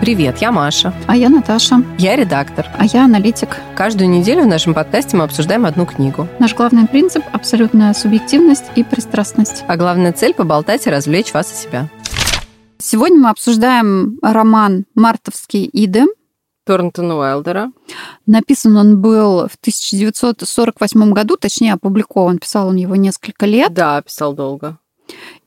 Привет, 0.00 0.38
я 0.38 0.52
Маша. 0.52 0.92
А 1.06 1.16
я 1.16 1.30
Наташа. 1.30 1.82
Я 1.98 2.16
редактор. 2.16 2.66
А 2.78 2.84
я 2.84 3.06
аналитик. 3.06 3.56
Каждую 3.74 4.10
неделю 4.10 4.42
в 4.42 4.46
нашем 4.46 4.74
подкасте 4.74 5.16
мы 5.16 5.24
обсуждаем 5.24 5.64
одну 5.64 5.86
книгу. 5.86 6.28
Наш 6.38 6.54
главный 6.54 6.86
принцип– 6.86 7.24
абсолютная 7.32 7.94
субъективность 7.94 8.66
и 8.76 8.84
пристрастность. 8.84 9.64
А 9.66 9.76
главная 9.76 10.12
цель– 10.12 10.34
поболтать 10.36 10.86
и 10.86 10.90
развлечь 10.90 11.32
вас 11.32 11.50
и 11.50 11.56
себя. 11.56 11.88
Сегодня 12.78 13.18
мы 13.18 13.30
обсуждаем 13.30 14.18
роман 14.20 14.84
«Мартовский 14.94 15.68
Иды». 15.72 16.04
Торнтона 16.66 17.16
Уайлдера. 17.16 17.72
Написан 18.26 18.76
он 18.76 19.00
был 19.00 19.48
в 19.48 19.56
1948 19.60 21.12
году, 21.12 21.36
точнее, 21.36 21.72
опубликован. 21.72 22.38
Писал 22.38 22.68
он 22.68 22.76
его 22.76 22.96
несколько 22.96 23.46
лет. 23.46 23.72
Да, 23.72 24.02
писал 24.02 24.34
долго. 24.34 24.78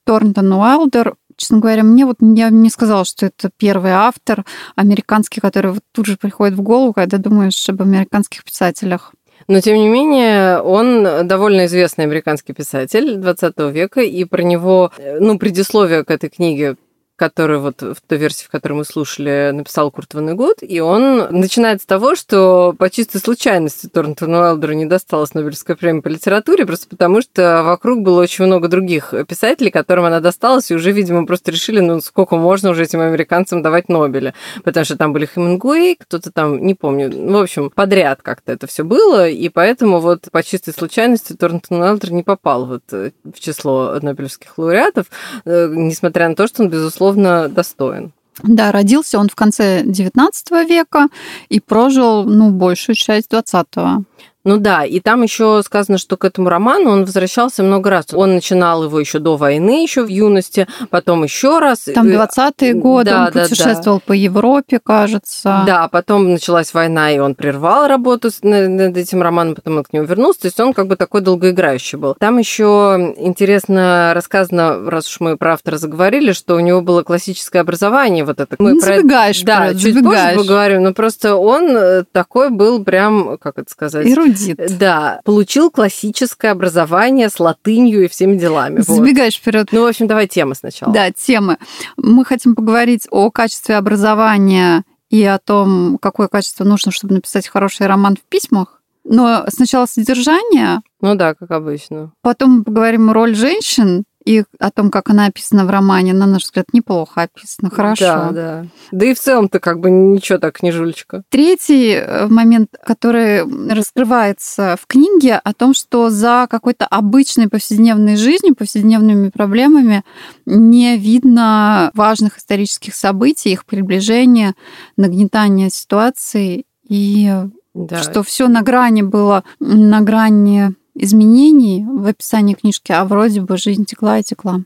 Торнтон 0.05 0.51
Уайлдер 0.53 1.15
честно 1.39 1.59
говоря, 1.59 1.83
мне 1.83 2.05
вот 2.05 2.17
я 2.21 2.49
не 2.49 2.69
сказала, 2.69 3.05
что 3.05 3.25
это 3.25 3.49
первый 3.57 3.91
автор 3.91 4.45
американский, 4.75 5.41
который 5.41 5.71
вот 5.71 5.83
тут 5.91 6.05
же 6.05 6.17
приходит 6.17 6.55
в 6.55 6.61
голову, 6.61 6.93
когда 6.93 7.17
думаешь 7.17 7.69
об 7.69 7.81
американских 7.81 8.43
писателях. 8.43 9.13
Но, 9.47 9.61
тем 9.61 9.77
не 9.77 9.89
менее, 9.89 10.61
он 10.61 11.25
довольно 11.27 11.65
известный 11.65 12.05
американский 12.05 12.53
писатель 12.53 13.15
20 13.15 13.57
века, 13.71 14.01
и 14.01 14.25
про 14.25 14.43
него, 14.43 14.91
ну, 15.19 15.39
предисловие 15.39 16.03
к 16.03 16.11
этой 16.11 16.29
книге 16.29 16.75
который 17.19 17.59
вот 17.59 17.81
в 17.81 17.97
той 18.07 18.17
версии, 18.17 18.45
в 18.45 18.49
которой 18.49 18.73
мы 18.73 18.85
слушали, 18.85 19.51
написал 19.53 19.91
Курт 19.91 20.13
Ванегут, 20.13 20.59
и 20.61 20.79
он 20.79 21.27
начинает 21.29 21.81
с 21.81 21.85
того, 21.85 22.15
что 22.15 22.73
по 22.77 22.89
чистой 22.89 23.19
случайности 23.19 23.87
Торнтону 23.87 24.39
Уайлдеру 24.39 24.73
не 24.73 24.85
досталась 24.85 25.33
Нобелевская 25.33 25.75
премия 25.75 26.01
по 26.01 26.07
литературе, 26.07 26.65
просто 26.65 26.87
потому 26.87 27.21
что 27.21 27.63
вокруг 27.63 28.01
было 28.01 28.21
очень 28.21 28.45
много 28.45 28.69
других 28.69 29.13
писателей, 29.27 29.69
которым 29.69 30.05
она 30.05 30.21
досталась, 30.21 30.71
и 30.71 30.75
уже, 30.75 30.93
видимо, 30.93 31.25
просто 31.25 31.51
решили, 31.51 31.81
ну, 31.81 31.99
сколько 31.99 32.37
можно 32.37 32.69
уже 32.69 32.83
этим 32.83 33.01
американцам 33.01 33.61
давать 33.61 33.89
Нобеля, 33.89 34.33
потому 34.63 34.85
что 34.85 34.95
там 34.95 35.11
были 35.11 35.25
Хемингуэй, 35.25 35.97
кто-то 35.99 36.31
там, 36.31 36.65
не 36.65 36.73
помню, 36.73 37.11
в 37.11 37.41
общем, 37.41 37.69
подряд 37.69 38.21
как-то 38.21 38.53
это 38.53 38.65
все 38.65 38.85
было, 38.85 39.27
и 39.27 39.49
поэтому 39.49 39.99
вот 39.99 40.29
по 40.31 40.41
чистой 40.41 40.73
случайности 40.73 41.33
Торнтон 41.33 41.81
Уайлдер 41.81 42.13
не 42.13 42.23
попал 42.23 42.65
вот 42.65 42.83
в 42.89 43.39
число 43.39 43.99
Нобелевских 44.01 44.57
лауреатов, 44.57 45.07
э, 45.43 45.67
несмотря 45.73 46.29
на 46.29 46.35
то, 46.35 46.47
что 46.47 46.63
он, 46.63 46.69
безусловно, 46.69 47.08
безусловно, 47.09 47.49
достоин. 47.49 48.11
Да, 48.43 48.71
родился 48.71 49.19
он 49.19 49.27
в 49.27 49.35
конце 49.35 49.83
XIX 49.83 50.65
века 50.65 51.07
и 51.49 51.59
прожил 51.59 52.23
ну, 52.23 52.51
большую 52.51 52.95
часть 52.95 53.31
XX. 53.31 54.03
Ну 54.45 54.57
да, 54.57 54.85
и 54.85 54.99
там 54.99 55.23
еще 55.23 55.61
сказано, 55.65 55.97
что 55.97 56.15
к 56.15 56.23
этому 56.23 56.49
роману 56.49 56.91
он 56.91 57.05
возвращался 57.05 57.63
много 57.63 57.89
раз. 57.89 58.05
Он 58.13 58.35
начинал 58.35 58.85
его 58.85 58.99
еще 58.99 59.19
до 59.19 59.35
войны, 59.35 59.83
еще 59.83 60.03
в 60.03 60.07
юности, 60.07 60.67
потом 60.89 61.23
еще 61.23 61.59
раз. 61.59 61.89
Там 61.93 62.07
20-е 62.07 62.73
годы, 62.73 63.11
да, 63.11 63.25
он 63.25 63.31
да, 63.33 63.43
путешествовал 63.43 63.97
да. 63.97 64.03
по 64.05 64.13
Европе, 64.13 64.79
кажется. 64.79 65.63
Да, 65.65 65.87
потом 65.89 66.31
началась 66.31 66.73
война, 66.73 67.11
и 67.11 67.19
он 67.19 67.35
прервал 67.35 67.87
работу 67.87 68.29
над 68.43 68.95
этим 68.95 69.21
романом, 69.21 69.55
потом 69.55 69.77
он 69.77 69.83
к 69.83 69.91
нему 69.91 70.05
вернулся. 70.05 70.41
То 70.41 70.47
есть 70.47 70.59
он 70.59 70.73
как 70.73 70.87
бы 70.87 70.95
такой 70.95 71.21
долгоиграющий 71.21 71.97
был. 71.97 72.15
Там 72.19 72.37
еще 72.37 73.13
интересно 73.17 74.11
рассказано, 74.13 74.89
раз 74.89 75.09
уж 75.09 75.19
мы 75.19 75.37
про 75.37 75.53
автора 75.53 75.77
заговорили, 75.77 76.31
что 76.31 76.55
у 76.55 76.59
него 76.59 76.81
было 76.81 77.03
классическое 77.03 77.61
образование, 77.61 78.23
вот 78.23 78.39
это. 78.39 78.55
Мы 78.59 78.73
Не 78.73 78.79
про... 78.79 78.95
забегаешь, 78.95 79.41
Да, 79.41 79.57
про... 79.57 79.73
чуть 79.73 79.95
забегаешь. 79.95 80.35
позже 80.35 80.47
поговорим, 80.47 80.83
но 80.83 80.93
просто 80.93 81.35
он 81.35 81.69
э, 81.75 82.03
такой 82.11 82.49
был 82.49 82.83
прям, 82.83 83.37
как 83.37 83.57
это 83.57 83.69
сказать? 83.69 84.05
эрудит. 84.07 84.28
Да, 84.77 85.21
получил 85.23 85.71
классическое 85.71 86.51
образование 86.51 87.29
с 87.29 87.39
латынью 87.39 88.05
и 88.05 88.07
всеми 88.07 88.37
делами. 88.37 88.81
Забегаешь 88.81 89.35
вот. 89.35 89.41
вперед. 89.41 89.67
Ну, 89.71 89.83
в 89.83 89.87
общем, 89.87 90.07
давай 90.07 90.27
темы 90.27 90.55
сначала. 90.55 90.93
Да, 90.93 91.11
темы. 91.11 91.57
Мы 91.97 92.25
хотим 92.25 92.55
поговорить 92.55 93.07
о 93.11 93.31
качестве 93.31 93.75
образования 93.75 94.83
и 95.09 95.23
о 95.23 95.39
том, 95.39 95.97
какое 96.01 96.27
качество 96.27 96.63
нужно, 96.63 96.91
чтобы 96.91 97.15
написать 97.15 97.47
хороший 97.47 97.87
роман 97.87 98.15
в 98.15 98.29
письмах. 98.29 98.81
Но 99.03 99.45
сначала 99.47 99.85
содержание. 99.85 100.81
Ну 101.01 101.15
да, 101.15 101.33
как 101.33 101.51
обычно. 101.51 102.11
Потом 102.21 102.57
мы 102.57 102.63
поговорим 102.63 103.11
роль 103.11 103.35
женщин 103.35 104.03
и 104.25 104.43
о 104.59 104.71
том, 104.71 104.91
как 104.91 105.09
она 105.09 105.27
описана 105.27 105.65
в 105.65 105.69
романе, 105.69 106.13
на 106.13 106.25
наш 106.25 106.43
взгляд, 106.43 106.67
неплохо 106.73 107.23
описано, 107.23 107.69
хорошо. 107.69 108.05
Да, 108.05 108.31
да. 108.31 108.65
Да 108.91 109.05
и 109.05 109.13
в 109.13 109.19
целом-то 109.19 109.59
как 109.59 109.79
бы 109.79 109.89
ничего 109.89 110.37
так, 110.37 110.57
книжулечка. 110.57 111.23
Третий 111.29 111.93
э, 111.93 112.27
момент, 112.27 112.69
который 112.85 113.43
раскрывается 113.69 114.77
в 114.81 114.87
книге, 114.87 115.39
о 115.43 115.53
том, 115.53 115.73
что 115.73 116.09
за 116.09 116.47
какой-то 116.49 116.85
обычной 116.85 117.47
повседневной 117.47 118.17
жизнью, 118.17 118.55
повседневными 118.55 119.29
проблемами 119.29 120.03
не 120.45 120.97
видно 120.97 121.91
важных 121.93 122.37
исторических 122.37 122.95
событий, 122.95 123.51
их 123.51 123.65
приближения, 123.65 124.53
нагнетания 124.97 125.69
ситуации, 125.69 126.65
и 126.87 127.31
да. 127.73 128.01
что 128.01 128.23
все 128.23 128.47
на 128.47 128.61
грани 128.61 129.01
было, 129.01 129.43
на 129.59 130.01
грани 130.01 130.73
изменений 130.99 131.85
в 131.85 132.05
описании 132.05 132.53
книжки, 132.53 132.91
а 132.91 133.05
вроде 133.05 133.41
бы 133.41 133.57
жизнь 133.57 133.85
текла 133.85 134.19
и 134.19 134.23
текла. 134.23 134.61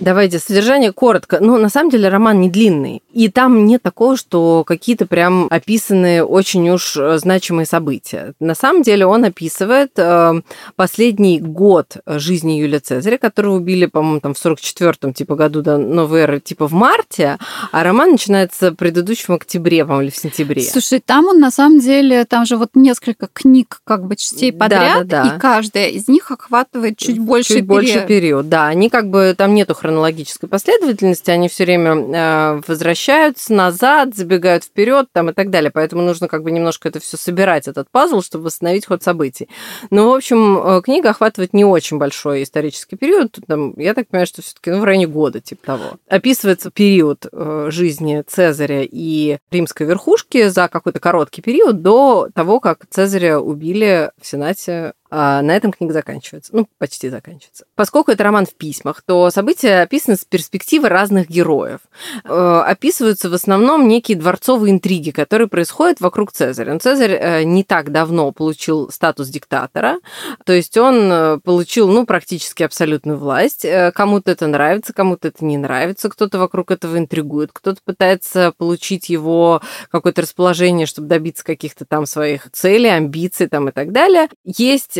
Давайте, 0.00 0.38
содержание 0.38 0.92
коротко. 0.92 1.38
Ну, 1.40 1.58
на 1.58 1.68
самом 1.68 1.90
деле, 1.90 2.08
роман 2.08 2.40
не 2.40 2.48
длинный. 2.48 3.02
И 3.12 3.28
там 3.28 3.66
нет 3.66 3.82
такого, 3.82 4.16
что 4.16 4.64
какие-то 4.64 5.04
прям 5.06 5.46
описаны 5.50 6.24
очень 6.24 6.68
уж 6.70 6.96
э, 6.96 7.18
значимые 7.18 7.66
события. 7.66 8.32
На 8.40 8.54
самом 8.54 8.82
деле 8.82 9.04
он 9.04 9.24
описывает 9.24 9.92
э, 9.96 10.40
последний 10.76 11.38
год 11.38 11.98
жизни 12.06 12.52
Юлия 12.52 12.78
Цезаря, 12.78 13.18
которого 13.18 13.56
убили, 13.56 13.86
по-моему, 13.86 14.20
там 14.20 14.32
в 14.32 14.44
44-м 14.44 15.12
типа 15.12 15.34
году 15.34 15.60
до 15.60 15.76
новой 15.76 16.20
эры, 16.20 16.40
типа 16.40 16.66
в 16.66 16.72
марте, 16.72 17.36
а 17.70 17.84
роман 17.84 18.12
начинается 18.12 18.70
в 18.70 18.76
предыдущем 18.76 19.34
октябре, 19.34 19.84
по-моему, 19.84 20.04
или 20.04 20.10
в 20.10 20.16
сентябре. 20.16 20.62
Слушай, 20.62 21.00
там 21.04 21.26
он 21.26 21.40
на 21.40 21.50
самом 21.50 21.80
деле, 21.80 22.24
там 22.24 22.46
же 22.46 22.56
вот 22.56 22.70
несколько 22.74 23.26
книг, 23.26 23.80
как 23.84 24.06
бы 24.06 24.16
частей 24.16 24.52
подряд, 24.52 25.06
да, 25.06 25.24
да, 25.24 25.24
да. 25.24 25.36
и 25.36 25.38
каждая 25.38 25.88
из 25.88 26.08
них 26.08 26.30
охватывает 26.30 26.96
чуть 26.96 27.18
больше 27.18 27.54
чуть 27.54 27.68
период. 27.68 27.68
больше 27.68 28.06
период, 28.06 28.48
да. 28.48 28.68
Они 28.68 28.88
как 28.88 29.10
бы, 29.10 29.34
там 29.36 29.54
нету 29.54 29.74
хронологической 29.90 30.48
последовательности, 30.48 31.30
они 31.30 31.48
все 31.48 31.64
время 31.64 31.94
э, 31.94 32.60
возвращаются 32.66 33.52
назад, 33.52 34.14
забегают 34.14 34.64
вперед 34.64 35.08
там 35.12 35.30
и 35.30 35.32
так 35.32 35.50
далее. 35.50 35.72
Поэтому 35.72 36.02
нужно 36.02 36.28
как 36.28 36.44
бы 36.44 36.52
немножко 36.52 36.88
это 36.88 37.00
все 37.00 37.16
собирать, 37.16 37.66
этот 37.66 37.90
пазл, 37.90 38.22
чтобы 38.22 38.44
восстановить 38.44 38.86
ход 38.86 39.02
событий. 39.02 39.48
Но, 39.90 40.10
в 40.10 40.14
общем, 40.14 40.58
э, 40.58 40.82
книга 40.82 41.10
охватывает 41.10 41.52
не 41.52 41.64
очень 41.64 41.98
большой 41.98 42.44
исторический 42.44 42.96
период. 42.96 43.36
Там, 43.48 43.74
я 43.76 43.94
так 43.94 44.06
понимаю, 44.06 44.26
что 44.26 44.42
все-таки 44.42 44.70
ну, 44.70 44.80
в 44.80 44.84
районе 44.84 45.08
года, 45.08 45.40
типа 45.40 45.66
того. 45.66 45.84
Описывается 46.08 46.70
период 46.70 47.26
э, 47.32 47.68
жизни 47.70 48.22
Цезаря 48.26 48.82
и 48.88 49.38
римской 49.50 49.86
верхушки 49.86 50.48
за 50.48 50.68
какой-то 50.68 51.00
короткий 51.00 51.42
период 51.42 51.82
до 51.82 52.28
того, 52.32 52.60
как 52.60 52.86
Цезаря 52.88 53.40
убили 53.40 54.12
в 54.20 54.26
Сенате 54.26 54.92
а 55.10 55.42
на 55.42 55.56
этом 55.56 55.72
книга 55.72 55.92
заканчивается. 55.92 56.54
Ну, 56.54 56.68
почти 56.78 57.08
заканчивается. 57.10 57.64
Поскольку 57.74 58.12
это 58.12 58.22
роман 58.22 58.46
в 58.46 58.54
письмах, 58.54 59.02
то 59.02 59.28
события 59.30 59.82
описаны 59.82 60.16
с 60.16 60.24
перспективы 60.24 60.88
разных 60.88 61.28
героев. 61.28 61.80
Э, 62.24 62.62
описываются 62.64 63.28
в 63.28 63.34
основном 63.34 63.88
некие 63.88 64.16
дворцовые 64.16 64.72
интриги, 64.72 65.10
которые 65.10 65.48
происходят 65.48 66.00
вокруг 66.00 66.30
Цезаря. 66.30 66.72
Но 66.72 66.78
Цезарь 66.78 67.12
э, 67.12 67.42
не 67.42 67.64
так 67.64 67.90
давно 67.90 68.30
получил 68.30 68.90
статус 68.90 69.28
диктатора, 69.28 69.98
то 70.44 70.52
есть 70.52 70.76
он 70.76 71.10
э, 71.10 71.38
получил, 71.42 71.88
ну, 71.88 72.06
практически 72.06 72.62
абсолютную 72.62 73.18
власть. 73.18 73.66
Кому-то 73.94 74.30
это 74.30 74.46
нравится, 74.46 74.92
кому-то 74.92 75.28
это 75.28 75.44
не 75.44 75.58
нравится, 75.58 76.08
кто-то 76.08 76.38
вокруг 76.38 76.70
этого 76.70 76.96
интригует, 76.98 77.50
кто-то 77.52 77.80
пытается 77.84 78.52
получить 78.56 79.08
его 79.08 79.60
какое-то 79.90 80.22
расположение, 80.22 80.86
чтобы 80.86 81.08
добиться 81.08 81.44
каких-то 81.44 81.84
там 81.84 82.06
своих 82.06 82.48
целей, 82.52 82.90
амбиций 82.90 83.48
там 83.48 83.68
и 83.68 83.72
так 83.72 83.90
далее. 83.90 84.28
Есть 84.44 84.99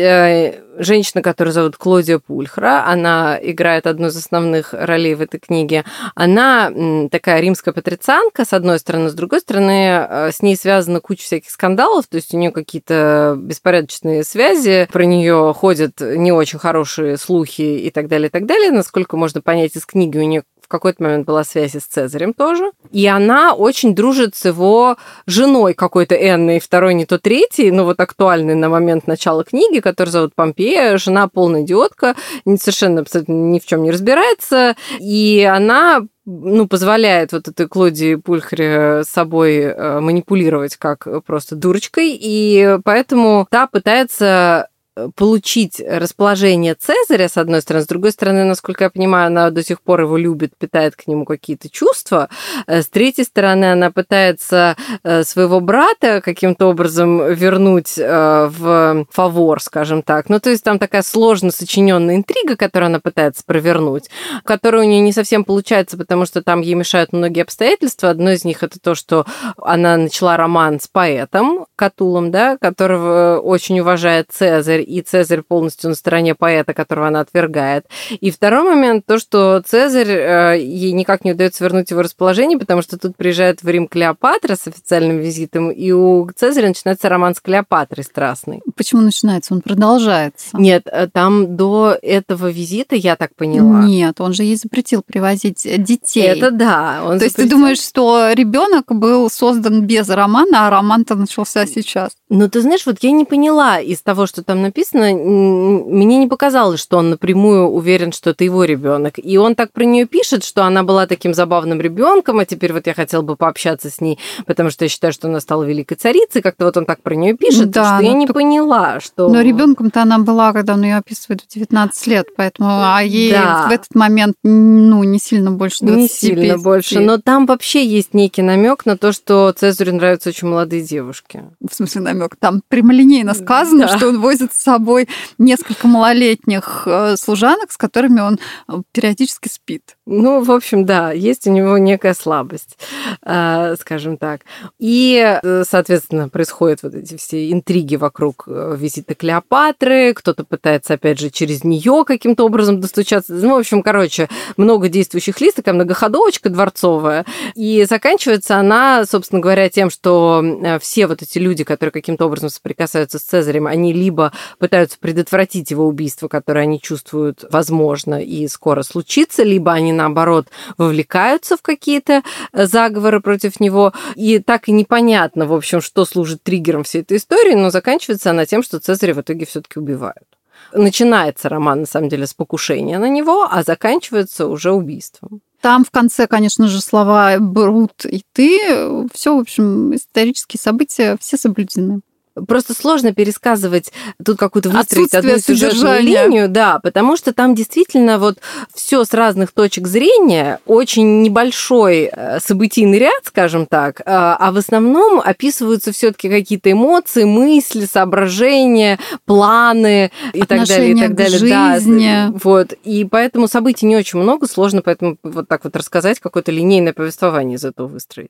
женщина, 0.77 1.21
которую 1.21 1.53
зовут 1.53 1.77
Клодия 1.77 2.19
Пульхра, 2.19 2.85
она 2.87 3.37
играет 3.41 3.87
одну 3.87 4.07
из 4.07 4.15
основных 4.15 4.73
ролей 4.73 5.15
в 5.15 5.21
этой 5.21 5.39
книге. 5.39 5.83
Она 6.15 6.71
такая 7.09 7.41
римская 7.41 7.73
патрицианка, 7.73 8.45
с 8.45 8.53
одной 8.53 8.79
стороны, 8.79 9.09
с 9.09 9.13
другой 9.13 9.41
стороны, 9.41 10.07
э, 10.09 10.31
с 10.31 10.41
ней 10.41 10.55
связана 10.55 10.99
куча 10.99 11.23
всяких 11.23 11.49
скандалов, 11.49 12.07
то 12.07 12.15
есть 12.15 12.33
у 12.33 12.37
нее 12.37 12.51
какие-то 12.51 13.35
беспорядочные 13.37 14.23
связи, 14.23 14.87
про 14.91 15.05
нее 15.05 15.53
ходят 15.55 15.99
не 15.99 16.31
очень 16.31 16.59
хорошие 16.59 17.17
слухи 17.17 17.61
и 17.61 17.89
так 17.91 18.07
далее, 18.07 18.27
и 18.27 18.31
так 18.31 18.45
далее. 18.45 18.71
Насколько 18.71 19.17
можно 19.17 19.41
понять 19.41 19.75
из 19.75 19.85
книги, 19.85 20.17
у 20.17 20.23
нее 20.23 20.43
какой-то 20.71 21.03
момент 21.03 21.27
была 21.27 21.43
связь 21.43 21.75
с 21.75 21.83
Цезарем 21.83 22.33
тоже. 22.33 22.71
И 22.91 23.05
она 23.05 23.53
очень 23.53 23.93
дружит 23.93 24.35
с 24.35 24.45
его 24.45 24.97
женой 25.27 25.73
какой-то 25.73 26.15
Энной, 26.15 26.59
второй 26.59 26.93
не 26.93 27.05
то 27.05 27.19
третий, 27.19 27.71
но 27.71 27.85
вот 27.85 27.99
актуальный 27.99 28.55
на 28.55 28.69
момент 28.69 29.07
начала 29.07 29.43
книги, 29.43 29.79
которая 29.79 30.11
зовут 30.11 30.35
Помпея. 30.35 30.97
Жена 30.97 31.27
полная 31.27 31.61
идиотка, 31.61 32.15
совершенно 32.45 33.01
абсолютно 33.01 33.33
ни 33.33 33.59
в 33.59 33.65
чем 33.65 33.83
не 33.83 33.91
разбирается. 33.91 34.75
И 34.99 35.47
она 35.49 36.01
ну, 36.25 36.67
позволяет 36.67 37.31
вот 37.31 37.47
этой 37.47 37.67
Клодии 37.67 38.15
Пульхре 38.15 39.03
собой 39.03 39.57
э, 39.57 39.99
манипулировать 39.99 40.77
как 40.77 41.07
просто 41.25 41.55
дурочкой, 41.55 42.17
и 42.19 42.77
поэтому 42.83 43.47
та 43.49 43.67
пытается 43.67 44.67
получить 45.15 45.81
расположение 45.85 46.75
Цезаря, 46.75 47.29
с 47.29 47.37
одной 47.37 47.61
стороны, 47.61 47.83
с 47.83 47.87
другой 47.87 48.11
стороны, 48.11 48.43
насколько 48.43 48.83
я 48.83 48.89
понимаю, 48.89 49.27
она 49.27 49.49
до 49.49 49.63
сих 49.63 49.81
пор 49.81 50.01
его 50.01 50.17
любит, 50.17 50.51
питает 50.57 50.95
к 50.95 51.07
нему 51.07 51.25
какие-то 51.25 51.69
чувства, 51.69 52.29
с 52.67 52.87
третьей 52.87 53.23
стороны, 53.23 53.71
она 53.71 53.91
пытается 53.91 54.75
своего 55.23 55.61
брата 55.61 56.21
каким-то 56.21 56.67
образом 56.67 57.33
вернуть 57.33 57.97
в 57.97 59.05
фавор, 59.09 59.61
скажем 59.61 60.01
так. 60.03 60.29
Ну, 60.29 60.39
то 60.39 60.49
есть 60.49 60.63
там 60.63 60.77
такая 60.77 61.03
сложно 61.03 61.51
сочиненная 61.51 62.17
интрига, 62.17 62.55
которую 62.57 62.87
она 62.87 62.99
пытается 62.99 63.43
провернуть, 63.45 64.09
которая 64.43 64.83
у 64.83 64.85
нее 64.85 65.01
не 65.01 65.13
совсем 65.13 65.45
получается, 65.45 65.97
потому 65.97 66.25
что 66.25 66.41
там 66.41 66.61
ей 66.61 66.73
мешают 66.73 67.13
многие 67.13 67.43
обстоятельства. 67.43 68.09
Одно 68.09 68.31
из 68.31 68.43
них 68.43 68.61
это 68.63 68.79
то, 68.79 68.95
что 68.95 69.25
она 69.57 69.95
начала 69.95 70.35
роман 70.37 70.79
с 70.79 70.87
поэтом 70.87 71.65
Катулом, 71.75 72.31
да, 72.31 72.57
которого 72.57 73.39
очень 73.39 73.79
уважает 73.79 74.27
Цезарь, 74.31 74.80
и 74.81 75.01
Цезарь 75.01 75.41
полностью 75.41 75.89
на 75.89 75.95
стороне 75.95 76.35
поэта, 76.35 76.73
которого 76.73 77.07
она 77.07 77.21
отвергает. 77.21 77.85
И 78.19 78.31
второй 78.31 78.63
момент 78.63 79.05
то, 79.05 79.19
что 79.19 79.61
Цезарь 79.65 80.09
э, 80.09 80.59
ей 80.61 80.91
никак 80.91 81.23
не 81.25 81.31
удается 81.33 81.63
вернуть 81.63 81.91
его 81.91 82.01
расположение, 82.01 82.57
потому 82.57 82.81
что 82.81 82.97
тут 82.97 83.15
приезжает 83.15 83.63
в 83.63 83.67
Рим 83.69 83.87
Клеопатра 83.87 84.55
с 84.55 84.67
официальным 84.67 85.19
визитом, 85.19 85.71
и 85.71 85.91
у 85.91 86.29
Цезаря 86.35 86.67
начинается 86.67 87.09
роман 87.09 87.35
с 87.35 87.39
Клеопатрой 87.39 88.03
страстный. 88.03 88.61
Почему 88.75 89.01
начинается? 89.01 89.53
Он 89.53 89.61
продолжается. 89.61 90.57
Нет, 90.57 90.83
э, 90.85 91.07
там 91.11 91.55
до 91.55 91.97
этого 92.01 92.49
визита, 92.49 92.95
я 92.95 93.15
так 93.15 93.35
поняла. 93.35 93.83
Нет, 93.83 94.19
он 94.21 94.33
же 94.33 94.43
ей 94.43 94.55
запретил 94.55 95.01
привозить 95.01 95.67
детей. 95.83 96.23
Это 96.23 96.51
да. 96.51 97.01
Он 97.03 97.19
То 97.19 97.25
запретил... 97.25 97.25
есть 97.25 97.35
ты 97.35 97.49
думаешь, 97.49 97.79
что 97.79 98.31
ребенок 98.33 98.85
был 98.87 99.29
создан 99.29 99.85
без 99.85 100.09
романа, 100.09 100.67
а 100.67 100.69
роман-то 100.69 101.15
начался 101.15 101.65
сейчас? 101.65 102.11
Ну, 102.33 102.49
ты 102.49 102.61
знаешь, 102.61 102.85
вот 102.85 102.99
я 103.01 103.11
не 103.11 103.25
поняла 103.25 103.81
из 103.81 104.01
того, 104.01 104.25
что 104.25 104.41
там 104.41 104.61
написано, 104.61 105.13
мне 105.13 106.17
не 106.17 106.27
показалось, 106.27 106.79
что 106.79 106.97
он 106.97 107.09
напрямую 107.09 107.67
уверен, 107.67 108.13
что 108.13 108.29
это 108.29 108.45
его 108.45 108.63
ребенок. 108.63 109.15
И 109.17 109.37
он 109.37 109.53
так 109.53 109.73
про 109.73 109.83
нее 109.83 110.05
пишет, 110.05 110.45
что 110.45 110.63
она 110.63 110.83
была 110.83 111.07
таким 111.07 111.33
забавным 111.33 111.81
ребенком, 111.81 112.39
а 112.39 112.45
теперь 112.45 112.71
вот 112.71 112.87
я 112.87 112.93
хотел 112.93 113.21
бы 113.21 113.35
пообщаться 113.35 113.89
с 113.89 113.99
ней, 113.99 114.17
потому 114.45 114.69
что 114.69 114.85
я 114.85 114.89
считаю, 114.89 115.11
что 115.11 115.27
она 115.27 115.41
стала 115.41 115.63
великой 115.63 115.95
царицей. 115.95 116.41
Как-то 116.41 116.63
вот 116.63 116.77
он 116.77 116.85
так 116.85 117.01
про 117.01 117.15
нее 117.15 117.35
пишет, 117.35 117.69
да, 117.69 117.97
что 117.97 118.05
я 118.05 118.13
не 118.13 118.27
поняла, 118.27 119.01
что. 119.01 119.27
Но 119.27 119.41
ребенком-то 119.41 120.01
она 120.01 120.17
была, 120.17 120.53
когда 120.53 120.75
он 120.75 120.83
ее 120.83 120.95
описывает 120.95 121.41
в 121.41 121.53
19 121.53 122.07
лет, 122.07 122.27
поэтому 122.37 122.69
а 122.69 123.01
ей 123.03 123.33
да. 123.33 123.67
в 123.67 123.73
этот 123.73 123.93
момент 123.93 124.37
ну 124.41 125.03
не 125.03 125.19
сильно 125.19 125.51
больше 125.51 125.79
25. 125.83 125.97
Не 125.97 126.07
сильно 126.07 126.57
больше, 126.57 127.01
но 127.01 127.17
там 127.17 127.45
вообще 127.45 127.85
есть 127.85 128.13
некий 128.13 128.41
намек 128.41 128.85
на 128.85 128.95
то, 128.95 129.11
что 129.11 129.51
Цезарю 129.51 129.95
нравятся 129.95 130.29
очень 130.29 130.47
молодые 130.47 130.81
девушки. 130.81 131.43
В 131.59 131.75
смысле 131.75 131.99
намек? 131.99 132.20
Намек. 132.21 132.35
Там 132.37 132.61
прямолинейно 132.67 133.33
сказано, 133.33 133.87
да. 133.87 133.97
что 133.97 134.09
он 134.09 134.21
возит 134.21 134.53
с 134.53 134.61
собой 134.61 135.07
несколько 135.37 135.87
малолетних 135.87 136.83
э, 136.85 137.15
служанок, 137.17 137.71
с 137.71 137.77
которыми 137.77 138.21
он 138.21 138.39
э, 138.67 138.81
периодически 138.91 139.47
спит. 139.47 139.97
Ну, 140.05 140.43
в 140.43 140.51
общем, 140.51 140.85
да, 140.85 141.11
есть 141.11 141.47
у 141.47 141.51
него 141.51 141.77
некая 141.77 142.13
слабость, 142.13 142.77
э, 143.25 143.75
скажем 143.79 144.17
так. 144.17 144.41
И, 144.79 145.39
соответственно, 145.67 146.29
происходят 146.29 146.83
вот 146.83 146.95
эти 146.95 147.17
все 147.17 147.51
интриги 147.51 147.95
вокруг 147.95 148.47
визита 148.47 149.15
Клеопатры, 149.15 150.13
кто-то 150.13 150.43
пытается, 150.43 150.93
опять 150.95 151.19
же, 151.19 151.29
через 151.29 151.63
нее 151.63 152.03
каким-то 152.05 152.45
образом 152.45 152.79
достучаться. 152.79 153.33
Ну, 153.33 153.55
в 153.55 153.59
общем, 153.59 153.81
короче, 153.81 154.29
много 154.57 154.89
действующих 154.89 155.39
лиц, 155.41 155.53
такая 155.55 155.75
многоходовочка 155.75 156.49
дворцовая. 156.49 157.25
И 157.55 157.85
заканчивается 157.89 158.57
она, 158.57 159.05
собственно 159.05 159.41
говоря, 159.41 159.69
тем, 159.69 159.89
что 159.89 160.43
все 160.81 161.07
вот 161.07 161.21
эти 161.21 161.37
люди, 161.37 161.63
которые 161.63 161.91
каким 161.91 162.10
каким-то 162.11 162.25
образом 162.25 162.49
соприкасаются 162.49 163.19
с 163.19 163.21
Цезарем, 163.21 163.67
они 163.67 163.93
либо 163.93 164.33
пытаются 164.59 164.97
предотвратить 164.99 165.71
его 165.71 165.87
убийство, 165.87 166.27
которое 166.27 166.61
они 166.61 166.81
чувствуют 166.81 167.45
возможно 167.49 168.21
и 168.21 168.47
скоро 168.49 168.83
случится, 168.83 169.43
либо 169.43 169.71
они, 169.71 169.93
наоборот, 169.93 170.47
вовлекаются 170.77 171.55
в 171.55 171.61
какие-то 171.61 172.21
э, 172.51 172.65
заговоры 172.65 173.21
против 173.21 173.61
него. 173.61 173.93
И 174.15 174.39
так 174.39 174.67
и 174.67 174.73
непонятно, 174.73 175.45
в 175.45 175.53
общем, 175.53 175.79
что 175.79 176.03
служит 176.03 176.43
триггером 176.43 176.83
всей 176.83 177.01
этой 177.01 177.15
истории, 177.15 177.53
но 177.53 177.69
заканчивается 177.69 178.31
она 178.31 178.45
тем, 178.45 178.61
что 178.61 178.79
Цезаря 178.79 179.13
в 179.13 179.21
итоге 179.21 179.45
все 179.45 179.61
таки 179.61 179.79
убивают. 179.79 180.27
Начинается 180.73 181.47
роман, 181.47 181.81
на 181.81 181.85
самом 181.85 182.09
деле, 182.09 182.27
с 182.27 182.33
покушения 182.33 182.99
на 182.99 183.07
него, 183.07 183.47
а 183.49 183.63
заканчивается 183.63 184.47
уже 184.47 184.71
убийством. 184.71 185.41
Там 185.61 185.85
в 185.85 185.91
конце, 185.91 186.27
конечно 186.27 186.67
же, 186.67 186.81
слова 186.81 187.37
«брут» 187.39 188.05
и 188.05 188.23
«ты». 188.33 189.07
Все, 189.13 189.35
в 189.35 189.39
общем, 189.39 189.95
исторические 189.95 190.59
события 190.59 191.17
все 191.19 191.37
соблюдены. 191.37 192.01
Просто 192.47 192.73
сложно 192.73 193.13
пересказывать 193.13 193.91
тут 194.23 194.37
какую-то 194.37 194.69
выстроить 194.69 195.13
одну 195.13 195.37
сюжетную 195.37 196.01
линию, 196.01 196.47
да, 196.47 196.79
потому 196.79 197.17
что 197.17 197.33
там 197.33 197.55
действительно 197.55 198.19
вот 198.19 198.37
все 198.73 199.03
с 199.03 199.13
разных 199.13 199.51
точек 199.51 199.87
зрения, 199.87 200.59
очень 200.65 201.21
небольшой 201.21 202.09
э, 202.11 202.39
событийный 202.39 202.99
ряд, 202.99 203.21
скажем 203.23 203.65
так, 203.65 203.99
э, 203.99 204.03
а 204.05 204.51
в 204.51 204.57
основном 204.57 205.19
описываются 205.19 205.91
все-таки 205.91 206.29
какие-то 206.29 206.71
эмоции, 206.71 207.25
мысли, 207.25 207.85
соображения, 207.85 208.97
планы 209.25 210.11
и 210.33 210.43
так 210.43 210.65
далее, 210.67 210.91
и 210.91 210.99
так 210.99 211.15
далее. 211.15 211.37
Жизни. 211.37 212.27
Да, 212.29 212.33
вот. 212.43 212.73
И 212.83 213.05
поэтому 213.05 213.47
событий 213.47 213.85
не 213.85 213.97
очень 213.97 214.19
много, 214.19 214.47
сложно 214.47 214.81
поэтому 214.81 215.17
вот 215.23 215.47
так 215.47 215.63
вот 215.65 215.75
рассказать, 215.75 216.19
какое-то 216.19 216.51
линейное 216.51 216.93
повествование 216.93 217.57
из 217.57 217.65
этого 217.65 217.87
выстроить. 217.87 218.29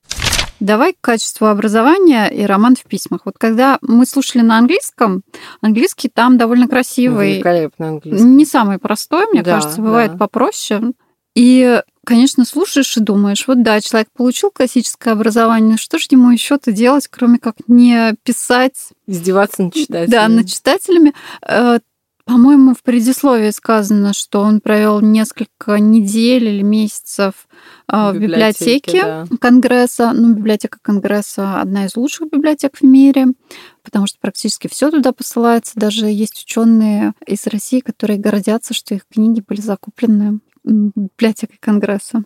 Давай 0.62 0.94
к 0.94 1.02
качеству 1.02 1.48
образования 1.48 2.28
и 2.28 2.46
роман 2.46 2.76
в 2.76 2.84
письмах. 2.84 3.22
Вот 3.26 3.40
когда 3.40 3.80
мы 3.82 4.06
слушали 4.06 4.44
на 4.44 4.60
английском, 4.60 5.24
английский 5.60 6.08
там 6.08 6.38
довольно 6.38 6.68
красивый. 6.68 7.34
Великолепный 7.34 7.90
английский. 7.90 8.28
Не 8.28 8.46
самый 8.46 8.78
простой, 8.78 9.26
мне 9.32 9.42
да, 9.42 9.56
кажется, 9.56 9.82
бывает 9.82 10.12
да. 10.12 10.18
попроще. 10.20 10.94
И, 11.34 11.82
конечно, 12.06 12.46
слушаешь 12.46 12.96
и 12.96 13.00
думаешь, 13.00 13.48
вот 13.48 13.64
да, 13.64 13.82
человек 13.82 14.10
получил 14.16 14.52
классическое 14.52 15.16
образование, 15.16 15.78
что 15.78 15.98
же 15.98 16.06
ему 16.12 16.30
еще-то 16.30 16.72
делать, 16.72 17.08
кроме 17.10 17.40
как 17.40 17.56
не 17.68 18.14
писать? 18.24 18.90
Издеваться 19.08 19.64
над 19.64 19.74
читателями. 19.74 20.12
Да, 20.12 20.28
над 20.28 20.48
читателями. 20.48 21.14
Э, 21.42 21.80
по-моему, 22.26 22.76
в 22.76 22.84
предисловии 22.84 23.50
сказано, 23.50 24.14
что 24.14 24.42
он 24.42 24.62
провел 24.62 25.02
несколько 25.02 25.80
недель 25.80 26.50
или 26.50 26.62
месяцев 26.62 27.34
в 27.88 28.14
библиотеке, 28.14 29.02
да. 29.04 29.26
Конгресса. 29.40 30.12
Ну, 30.14 30.34
библиотека 30.34 30.80
Конгресса 30.82 31.62
одна 31.62 31.86
из 31.86 31.96
лучших 31.96 32.30
библиотек 32.32 32.78
в 32.78 32.84
мире, 32.84 33.28
потому 33.84 34.08
что 34.08 34.18
практически 34.20 34.68
все 34.68 34.92
туда 34.92 35.12
посылается. 35.12 35.74
Даже 35.76 36.06
есть 36.08 36.44
ученые 36.44 37.14
из 37.26 37.46
России, 37.48 37.80
которые 37.80 38.20
гордятся, 38.20 38.74
что 38.74 38.96
их 38.96 39.02
книги 39.12 39.44
были 39.46 39.62
закуплены 39.62 40.40
библиотекой 40.64 41.58
Конгресса. 41.60 42.24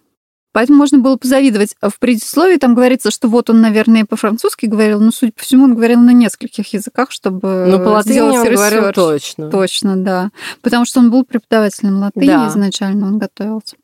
Поэтому 0.56 0.78
можно 0.78 1.00
было 1.00 1.18
позавидовать. 1.18 1.76
В 1.82 2.00
предисловии 2.00 2.56
там 2.56 2.76
говорится, 2.76 3.12
что 3.12 3.28
вот 3.28 3.50
он, 3.50 3.60
наверное, 3.60 4.06
по-французски 4.06 4.68
говорил, 4.68 5.02
но, 5.02 5.12
судя 5.12 5.34
по 5.34 5.44
всему, 5.44 5.66
он 5.66 5.76
говорил 5.76 6.00
на 6.00 6.12
нескольких 6.12 6.74
языках, 6.74 7.12
чтобы 7.12 7.66
Ну, 7.70 7.78
по 7.80 7.90
латыни 7.90 8.22
он 8.22 8.42
говорил 8.42 8.94
точно. 8.94 9.52
Точно, 9.52 9.98
да. 9.98 10.30
Потому 10.62 10.86
что 10.86 11.02
он 11.02 11.12
был 11.12 11.26
преподавателем 11.26 11.98
латыни 11.98 12.28
да. 12.28 12.48
изначально, 12.48 13.08
он 13.08 13.18
готовился. 13.18 13.76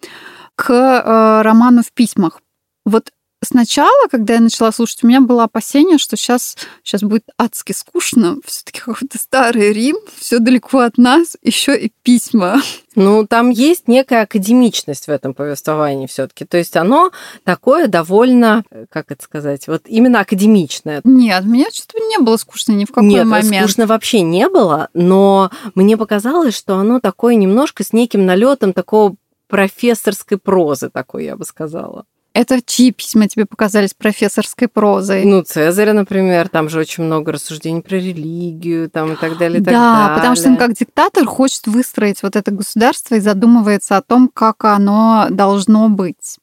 К 0.55 0.71
э, 0.71 1.41
роману 1.43 1.83
в 1.83 1.91
письмах. 1.91 2.41
Вот 2.85 3.11
сначала, 3.43 4.07
когда 4.09 4.35
я 4.35 4.39
начала 4.39 4.71
слушать, 4.71 5.03
у 5.03 5.07
меня 5.07 5.21
было 5.21 5.43
опасение, 5.43 5.97
что 5.97 6.15
сейчас, 6.15 6.55
сейчас 6.83 7.01
будет 7.01 7.23
адски 7.37 7.71
скучно. 7.71 8.37
Все-таки 8.45 8.79
какой-то 8.79 9.17
старый 9.17 9.73
Рим, 9.73 9.97
все 10.17 10.39
далеко 10.39 10.79
от 10.79 10.97
нас, 10.97 11.35
еще 11.41 11.77
и 11.77 11.91
письма. 12.03 12.61
Ну, 12.95 13.25
там 13.25 13.49
есть 13.49 13.87
некая 13.87 14.23
академичность 14.23 15.07
в 15.07 15.09
этом 15.09 15.33
повествовании 15.33 16.07
все-таки. 16.07 16.45
То 16.45 16.57
есть 16.57 16.75
оно 16.75 17.11
такое 17.43 17.87
довольно, 17.87 18.63
как 18.89 19.11
это 19.11 19.23
сказать, 19.23 19.67
вот 19.67 19.83
именно 19.85 20.19
академичное. 20.19 21.01
Нет, 21.03 21.45
меня 21.45 21.67
что-то 21.71 21.99
не 21.99 22.17
было 22.19 22.37
скучно 22.37 22.73
ни 22.73 22.85
в 22.85 22.89
какой 22.89 23.07
Нет, 23.07 23.25
момент. 23.25 23.51
Нет, 23.51 23.63
скучно 23.63 23.87
вообще 23.87 24.21
не 24.21 24.49
было, 24.49 24.89
но 24.93 25.51
мне 25.73 25.97
показалось, 25.97 26.55
что 26.55 26.77
оно 26.77 26.99
такое 26.99 27.35
немножко 27.35 27.83
с 27.83 27.93
неким 27.93 28.25
налетом 28.25 28.73
такого 28.73 29.15
профессорской 29.51 30.37
прозы 30.37 30.89
такой, 30.89 31.25
я 31.25 31.35
бы 31.35 31.43
сказала. 31.43 32.05
Это 32.33 32.61
чьи 32.65 32.91
письма 32.91 33.27
тебе 33.27 33.45
показались 33.45 33.93
профессорской 33.93 34.69
прозой? 34.69 35.25
Ну, 35.25 35.41
Цезаря, 35.41 35.91
например, 35.91 36.47
там 36.47 36.69
же 36.69 36.79
очень 36.79 37.03
много 37.03 37.33
рассуждений 37.33 37.81
про 37.81 37.97
религию 37.97 38.89
там, 38.89 39.11
и 39.11 39.15
так 39.17 39.37
далее, 39.37 39.59
и 39.59 39.63
так 39.63 39.73
да, 39.73 39.95
далее. 39.97 40.15
потому 40.15 40.35
что 40.37 40.47
он 40.47 40.55
как 40.55 40.73
диктатор 40.73 41.25
хочет 41.25 41.67
выстроить 41.67 42.23
вот 42.23 42.37
это 42.37 42.51
государство 42.51 43.15
и 43.15 43.19
задумывается 43.19 43.97
о 43.97 44.01
том, 44.01 44.29
как 44.33 44.63
оно 44.63 45.27
должно 45.29 45.89
быть. 45.89 46.37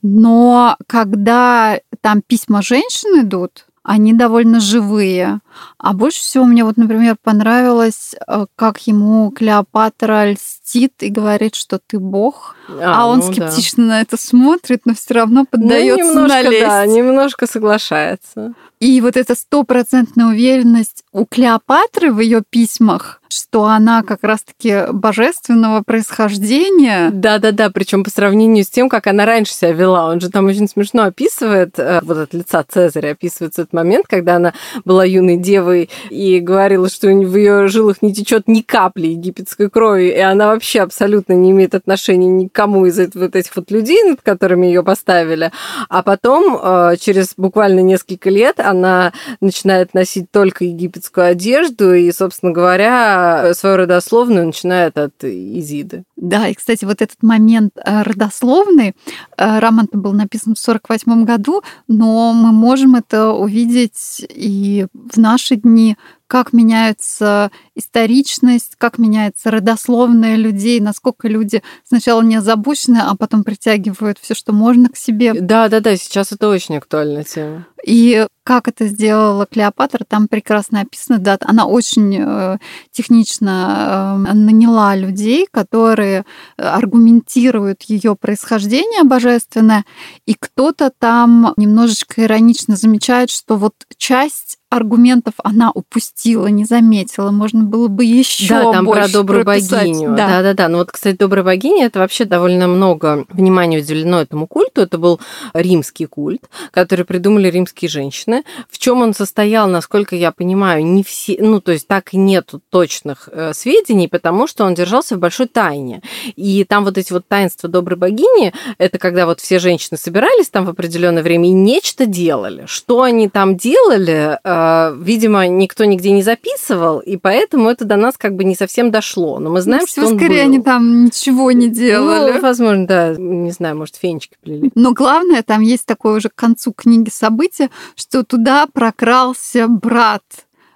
Но 0.00 0.76
когда 0.86 1.80
там 2.00 2.22
письма 2.22 2.62
женщин 2.62 3.24
идут, 3.26 3.66
они 3.82 4.12
довольно 4.12 4.60
живые. 4.60 5.40
А 5.76 5.92
больше 5.92 6.20
всего 6.20 6.44
мне 6.44 6.64
вот, 6.64 6.76
например, 6.76 7.16
понравилось, 7.20 8.14
э, 8.28 8.46
как 8.54 8.78
ему 8.86 9.32
Клеопатра 9.32 10.30
льстит 10.30 10.61
и 10.74 11.08
говорит, 11.08 11.54
что 11.54 11.78
ты 11.78 11.98
бог, 11.98 12.56
а, 12.68 13.02
а 13.02 13.06
он 13.06 13.18
ну, 13.18 13.32
скептично 13.32 13.84
да. 13.84 13.88
на 13.90 14.00
это 14.00 14.16
смотрит, 14.16 14.82
но 14.84 14.94
все 14.94 15.14
равно 15.14 15.44
поддается 15.44 16.04
ну, 16.04 16.10
немножко, 16.10 16.34
на 16.34 16.42
лесть. 16.42 16.66
Да, 16.66 16.86
немножко 16.86 17.46
соглашается. 17.46 18.54
И 18.80 19.00
вот 19.00 19.16
эта 19.16 19.36
стопроцентная 19.36 20.26
уверенность 20.26 21.04
у 21.12 21.24
Клеопатры 21.24 22.12
в 22.12 22.18
ее 22.18 22.42
письмах, 22.48 23.20
что 23.28 23.66
она 23.66 24.02
как 24.02 24.24
раз-таки 24.24 24.90
божественного 24.92 25.82
происхождения. 25.82 27.10
Да-да-да, 27.12 27.70
причем 27.70 28.02
по 28.02 28.10
сравнению 28.10 28.64
с 28.64 28.68
тем, 28.68 28.88
как 28.88 29.06
она 29.06 29.24
раньше 29.24 29.54
себя 29.54 29.70
вела. 29.70 30.08
Он 30.08 30.20
же 30.20 30.30
там 30.30 30.46
очень 30.46 30.68
смешно 30.68 31.04
описывает, 31.04 31.78
э, 31.78 32.00
вот 32.02 32.18
от 32.18 32.34
лица 32.34 32.64
Цезаря 32.68 33.12
описывается 33.12 33.62
этот 33.62 33.72
момент, 33.72 34.06
когда 34.08 34.36
она 34.36 34.52
была 34.84 35.04
юной 35.04 35.36
девой 35.36 35.88
и 36.10 36.40
говорила, 36.40 36.88
что 36.88 37.06
в 37.06 37.36
ее 37.36 37.68
жилах 37.68 38.02
не 38.02 38.12
течет 38.12 38.48
ни 38.48 38.62
капли 38.62 39.08
египетской 39.08 39.70
крови, 39.70 40.08
и 40.08 40.18
она 40.18 40.48
вообще 40.48 40.61
абсолютно 40.82 41.32
не 41.34 41.50
имеет 41.50 41.74
отношения 41.74 42.28
никому 42.28 42.86
из 42.86 42.98
вот 43.14 43.36
этих 43.36 43.54
вот 43.56 43.70
людей, 43.70 44.02
над 44.04 44.22
которыми 44.22 44.66
ее 44.66 44.82
поставили. 44.82 45.50
А 45.88 46.02
потом, 46.02 46.58
э, 46.62 46.96
через 46.98 47.34
буквально 47.36 47.80
несколько 47.80 48.30
лет, 48.30 48.60
она 48.60 49.12
начинает 49.40 49.94
носить 49.94 50.30
только 50.30 50.64
египетскую 50.64 51.26
одежду, 51.26 51.94
и, 51.94 52.10
собственно 52.12 52.52
говоря, 52.52 53.52
свою 53.54 53.76
родословную 53.76 54.46
начинает 54.46 54.98
от 54.98 55.12
Изиды. 55.22 56.04
Да, 56.16 56.48
и, 56.48 56.54
кстати, 56.54 56.84
вот 56.84 57.02
этот 57.02 57.22
момент 57.22 57.72
э, 57.76 58.02
родословный, 58.02 58.94
э, 59.36 59.58
роман 59.58 59.88
был 59.92 60.12
написан 60.12 60.54
в 60.54 60.62
1948 60.62 61.24
году, 61.24 61.62
но 61.88 62.32
мы 62.32 62.52
можем 62.52 62.94
это 62.94 63.32
увидеть 63.32 64.24
и 64.28 64.86
в 64.92 65.18
наши 65.18 65.56
дни, 65.56 65.96
как 66.32 66.54
меняется 66.54 67.50
историчность, 67.74 68.76
как 68.78 68.96
меняется 68.96 69.50
родословная 69.50 70.36
людей, 70.36 70.80
насколько 70.80 71.28
люди 71.28 71.62
сначала 71.86 72.22
не 72.22 72.36
озабочены, 72.36 73.00
а 73.02 73.14
потом 73.16 73.44
притягивают 73.44 74.16
все, 74.18 74.34
что 74.34 74.54
можно 74.54 74.88
к 74.88 74.96
себе. 74.96 75.34
Да, 75.34 75.68
да, 75.68 75.80
да, 75.80 75.94
сейчас 75.94 76.32
это 76.32 76.48
очень 76.48 76.78
актуальная 76.78 77.24
тема. 77.24 77.66
И 77.84 78.26
как 78.44 78.68
это 78.68 78.86
сделала 78.86 79.46
Клеопатра, 79.46 80.04
там 80.06 80.26
прекрасно 80.26 80.80
описано, 80.80 81.18
да, 81.18 81.38
она 81.42 81.66
очень 81.66 82.16
э, 82.18 82.58
технично 82.90 84.16
э, 84.28 84.32
наняла 84.34 84.96
людей, 84.96 85.46
которые 85.50 86.24
аргументируют 86.56 87.82
ее 87.82 88.16
происхождение 88.16 89.04
божественное, 89.04 89.84
и 90.26 90.34
кто-то 90.34 90.90
там 90.96 91.54
немножечко 91.56 92.24
иронично 92.24 92.74
замечает, 92.76 93.30
что 93.30 93.56
вот 93.56 93.74
часть 93.96 94.58
аргументов 94.70 95.34
она 95.44 95.70
упустила, 95.70 96.46
не 96.46 96.64
заметила. 96.64 97.30
Можно 97.30 97.64
было 97.64 97.88
бы 97.88 98.04
еще 98.04 98.48
Да, 98.48 98.72
там 98.72 98.86
больше 98.86 99.02
про 99.02 99.12
добрую 99.12 99.44
прописать. 99.44 99.80
богиню. 99.88 100.16
Да. 100.16 100.28
Да, 100.28 100.42
да, 100.42 100.54
да. 100.54 100.68
Ну 100.68 100.78
вот, 100.78 100.90
кстати, 100.90 101.16
добрая 101.16 101.44
богиня 101.44 101.86
это 101.86 101.98
вообще 101.98 102.24
довольно 102.24 102.68
много 102.68 103.26
внимания 103.28 103.78
уделено 103.78 104.22
этому 104.22 104.46
культу. 104.46 104.80
Это 104.80 104.96
был 104.96 105.20
римский 105.52 106.06
культ, 106.06 106.48
который 106.70 107.04
придумали 107.04 107.48
римские 107.50 107.71
женщины. 107.88 108.44
В 108.70 108.78
чем 108.78 109.02
он 109.02 109.14
состоял, 109.14 109.68
насколько 109.68 110.16
я 110.16 110.32
понимаю, 110.32 110.84
не 110.84 111.02
все, 111.02 111.36
ну 111.40 111.60
то 111.60 111.72
есть 111.72 111.86
так 111.86 112.12
и 112.14 112.16
нету 112.16 112.60
точных 112.70 113.28
э, 113.32 113.52
сведений, 113.54 114.08
потому 114.08 114.46
что 114.46 114.64
он 114.64 114.74
держался 114.74 115.16
в 115.16 115.18
большой 115.18 115.46
тайне. 115.46 116.02
И 116.36 116.64
там 116.64 116.84
вот 116.84 116.98
эти 116.98 117.12
вот 117.12 117.26
таинства 117.26 117.68
доброй 117.68 117.96
богини, 117.96 118.52
это 118.78 118.98
когда 118.98 119.26
вот 119.26 119.40
все 119.40 119.58
женщины 119.58 119.98
собирались 119.98 120.48
там 120.50 120.64
в 120.64 120.70
определенное 120.70 121.22
время 121.22 121.48
и 121.48 121.52
нечто 121.52 122.06
делали. 122.06 122.64
Что 122.66 123.02
они 123.02 123.28
там 123.28 123.56
делали, 123.56 124.38
э, 124.42 124.96
видимо, 125.00 125.46
никто 125.46 125.84
нигде 125.84 126.10
не 126.10 126.22
записывал, 126.22 127.00
и 127.00 127.16
поэтому 127.16 127.68
это 127.68 127.84
до 127.84 127.96
нас 127.96 128.16
как 128.16 128.34
бы 128.34 128.44
не 128.44 128.54
совсем 128.54 128.90
дошло. 128.90 129.38
Но 129.38 129.50
мы 129.50 129.60
знаем, 129.60 129.82
Ну, 129.82 129.86
что 129.86 130.06
он 130.06 130.16
скорее 130.18 130.44
был. 130.44 130.50
они 130.50 130.62
там 130.62 131.04
ничего 131.04 131.52
не 131.52 131.68
делали. 131.68 132.32
Ну, 132.32 132.40
возможно, 132.40 132.86
да. 132.86 133.14
Не 133.16 133.50
знаю, 133.50 133.76
может, 133.76 133.96
фенечки 133.96 134.36
плели. 134.42 134.70
Но 134.74 134.92
главное, 134.92 135.42
там 135.42 135.60
есть 135.60 135.86
такое 135.86 136.16
уже 136.16 136.28
к 136.28 136.34
концу 136.34 136.72
книги 136.72 137.10
событие, 137.10 137.61
что 137.96 138.24
туда 138.24 138.66
прокрался 138.72 139.68
брат 139.68 140.22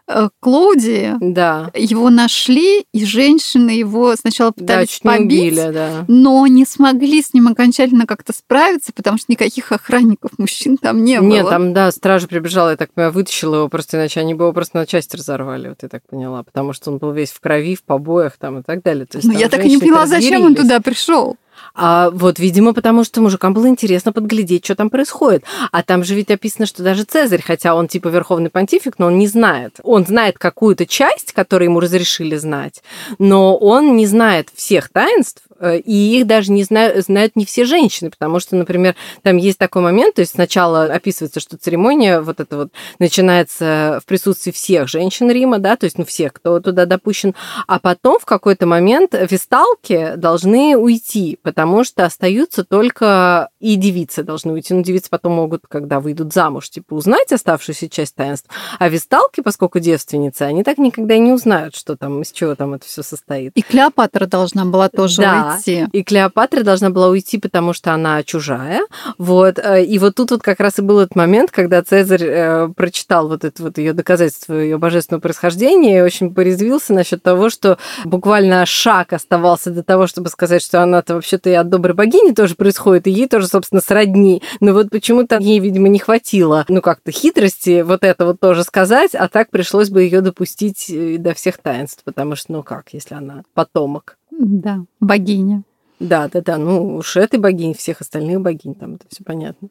э, 0.08 0.28
Клаудии. 0.40 1.14
Да. 1.20 1.70
Его 1.74 2.10
нашли, 2.10 2.84
и 2.92 3.04
женщины 3.04 3.70
его 3.70 4.14
сначала 4.16 4.52
Да, 4.56 4.62
пытались 4.62 5.00
не 5.02 5.10
побить, 5.10 5.52
убили, 5.52 5.70
да. 5.72 6.04
но 6.08 6.46
не 6.46 6.64
смогли 6.64 7.22
с 7.22 7.34
ним 7.34 7.48
окончательно 7.48 8.06
как-то 8.06 8.32
справиться, 8.32 8.92
потому 8.94 9.18
что 9.18 9.26
никаких 9.32 9.72
охранников 9.72 10.32
мужчин 10.38 10.76
там 10.76 11.02
не 11.04 11.20
было. 11.20 11.28
Нет, 11.28 11.48
там, 11.48 11.72
да, 11.72 11.90
стража 11.90 12.28
прибежала, 12.28 12.70
я 12.70 12.76
так 12.76 12.92
понимаю, 12.92 13.12
вытащила 13.12 13.56
его 13.56 13.68
просто, 13.68 13.96
иначе 13.96 14.20
они 14.20 14.34
бы 14.34 14.44
его 14.44 14.52
просто 14.52 14.76
на 14.78 14.86
части 14.86 15.16
разорвали, 15.16 15.70
вот 15.70 15.78
я 15.82 15.88
так 15.88 16.02
поняла, 16.08 16.42
потому 16.42 16.72
что 16.72 16.90
он 16.92 16.98
был 16.98 17.12
весь 17.12 17.30
в 17.30 17.40
крови, 17.40 17.74
в 17.74 17.82
побоях 17.82 18.36
там 18.38 18.60
и 18.60 18.62
так 18.62 18.82
далее. 18.82 19.06
То 19.06 19.18
есть 19.18 19.26
Но 19.26 19.34
Ну, 19.34 19.40
я 19.40 19.48
так 19.48 19.64
и 19.64 19.68
не 19.68 19.78
поняла, 19.78 20.06
зачем 20.06 20.42
он 20.42 20.54
туда 20.54 20.80
пришел. 20.80 21.36
А 21.74 22.10
вот, 22.10 22.38
видимо, 22.38 22.72
потому 22.72 23.04
что 23.04 23.20
мужикам 23.20 23.52
было 23.52 23.68
интересно 23.68 24.12
подглядеть, 24.12 24.64
что 24.64 24.74
там 24.74 24.90
происходит. 24.90 25.44
А 25.72 25.82
там 25.82 26.04
же 26.04 26.14
ведь 26.14 26.30
описано, 26.30 26.66
что 26.66 26.82
даже 26.82 27.04
Цезарь, 27.04 27.42
хотя 27.42 27.74
он 27.74 27.88
типа 27.88 28.08
верховный 28.08 28.50
понтифик, 28.50 28.98
но 28.98 29.06
он 29.06 29.18
не 29.18 29.26
знает. 29.26 29.78
Он 29.82 30.06
знает 30.06 30.38
какую-то 30.38 30.86
часть, 30.86 31.32
которую 31.32 31.68
ему 31.68 31.80
разрешили 31.80 32.36
знать, 32.36 32.82
но 33.18 33.56
он 33.56 33.96
не 33.96 34.06
знает 34.06 34.48
всех 34.54 34.88
таинств, 34.88 35.42
э, 35.58 35.78
и 35.78 36.18
их 36.18 36.26
даже 36.26 36.52
не 36.52 36.64
знают, 36.64 37.04
знают 37.04 37.36
не 37.36 37.44
все 37.44 37.64
женщины, 37.64 38.10
потому 38.10 38.40
что, 38.40 38.56
например, 38.56 38.94
там 39.22 39.36
есть 39.36 39.58
такой 39.58 39.82
момент, 39.82 40.16
то 40.16 40.20
есть 40.20 40.32
сначала 40.32 40.84
описывается, 40.84 41.40
что 41.40 41.56
церемония 41.56 42.20
вот 42.20 42.40
это 42.40 42.56
вот 42.56 42.68
начинается 42.98 44.00
в 44.02 44.06
присутствии 44.06 44.50
всех 44.50 44.88
женщин 44.88 45.30
Рима, 45.30 45.58
да, 45.58 45.76
то 45.76 45.84
есть, 45.84 45.98
ну, 45.98 46.04
всех, 46.04 46.32
кто 46.32 46.60
туда 46.60 46.86
допущен, 46.86 47.34
а 47.66 47.78
потом 47.78 48.18
в 48.18 48.24
какой-то 48.24 48.66
момент 48.66 49.14
весталки 49.14 50.14
должны 50.16 50.76
уйти, 50.76 51.38
потому 51.46 51.84
что 51.84 52.04
остаются 52.04 52.64
только 52.64 53.50
и 53.60 53.76
девицы 53.76 54.24
должны 54.24 54.52
уйти. 54.52 54.74
Ну, 54.74 54.82
девицы 54.82 55.08
потом 55.08 55.34
могут, 55.34 55.62
когда 55.68 56.00
выйдут 56.00 56.32
замуж, 56.32 56.68
типа, 56.68 56.94
узнать 56.94 57.30
оставшуюся 57.32 57.88
часть 57.88 58.16
таинств. 58.16 58.50
А 58.80 58.88
весталки, 58.88 59.42
поскольку 59.42 59.78
девственницы, 59.78 60.42
они 60.42 60.64
так 60.64 60.78
никогда 60.78 61.14
и 61.14 61.20
не 61.20 61.30
узнают, 61.30 61.76
что 61.76 61.96
там, 61.96 62.22
из 62.22 62.32
чего 62.32 62.56
там 62.56 62.74
это 62.74 62.84
все 62.84 63.04
состоит. 63.04 63.52
И 63.54 63.62
Клеопатра 63.62 64.26
должна 64.26 64.64
была 64.64 64.88
тоже 64.88 65.22
Да. 65.22 65.54
уйти. 65.56 65.86
И 65.92 66.02
Клеопатра 66.02 66.64
должна 66.64 66.90
была 66.90 67.10
уйти, 67.10 67.38
потому 67.38 67.72
что 67.72 67.92
она 67.94 68.24
чужая. 68.24 68.80
Вот. 69.16 69.60
э, 69.60 69.84
И 69.84 70.00
вот 70.00 70.16
тут 70.16 70.32
вот 70.32 70.42
как 70.42 70.58
раз 70.58 70.80
и 70.80 70.82
был 70.82 70.98
этот 70.98 71.14
момент, 71.14 71.52
когда 71.52 71.80
Цезарь 71.80 72.24
э, 72.24 72.68
прочитал 72.74 73.28
вот 73.28 73.44
это 73.44 73.62
вот 73.62 73.78
ее 73.78 73.92
доказательство 73.92 74.54
ее 74.54 74.78
божественного 74.78 75.20
происхождения 75.20 75.98
и 75.98 76.02
очень 76.02 76.34
порезвился 76.34 76.92
насчет 76.92 77.22
того, 77.22 77.50
что 77.50 77.78
буквально 78.04 78.66
шаг 78.66 79.12
оставался 79.12 79.70
до 79.70 79.84
того, 79.84 80.08
чтобы 80.08 80.28
сказать, 80.28 80.60
что 80.60 80.82
она-то 80.82 81.20
вообще-то 81.36 81.50
и 81.50 81.54
от 81.54 81.68
доброй 81.68 81.94
богини 81.94 82.32
тоже 82.32 82.54
происходит, 82.54 83.06
и 83.06 83.10
ей 83.10 83.28
тоже, 83.28 83.46
собственно, 83.46 83.80
сродни. 83.80 84.42
Но 84.60 84.72
вот 84.72 84.90
почему-то 84.90 85.38
ей, 85.38 85.58
видимо, 85.60 85.88
не 85.88 85.98
хватило, 85.98 86.64
ну, 86.68 86.80
как-то 86.80 87.10
хитрости 87.10 87.82
вот 87.82 88.04
это 88.04 88.26
вот 88.26 88.40
тоже 88.40 88.64
сказать, 88.64 89.14
а 89.14 89.28
так 89.28 89.50
пришлось 89.50 89.90
бы 89.90 90.02
ее 90.02 90.20
допустить 90.20 90.90
э, 90.90 91.18
до 91.18 91.34
всех 91.34 91.58
таинств, 91.58 92.02
потому 92.04 92.36
что, 92.36 92.52
ну 92.52 92.62
как, 92.62 92.92
если 92.92 93.14
она 93.14 93.42
потомок. 93.54 94.18
Да, 94.30 94.84
богиня. 95.00 95.62
Да, 95.98 96.28
да, 96.28 96.40
да. 96.42 96.58
Ну, 96.58 96.96
уж 96.96 97.16
этой 97.16 97.38
богини, 97.38 97.72
всех 97.72 98.00
остальных 98.00 98.40
богинь, 98.40 98.74
там 98.74 98.94
это 98.96 99.04
все 99.10 99.24
понятно. 99.24 99.68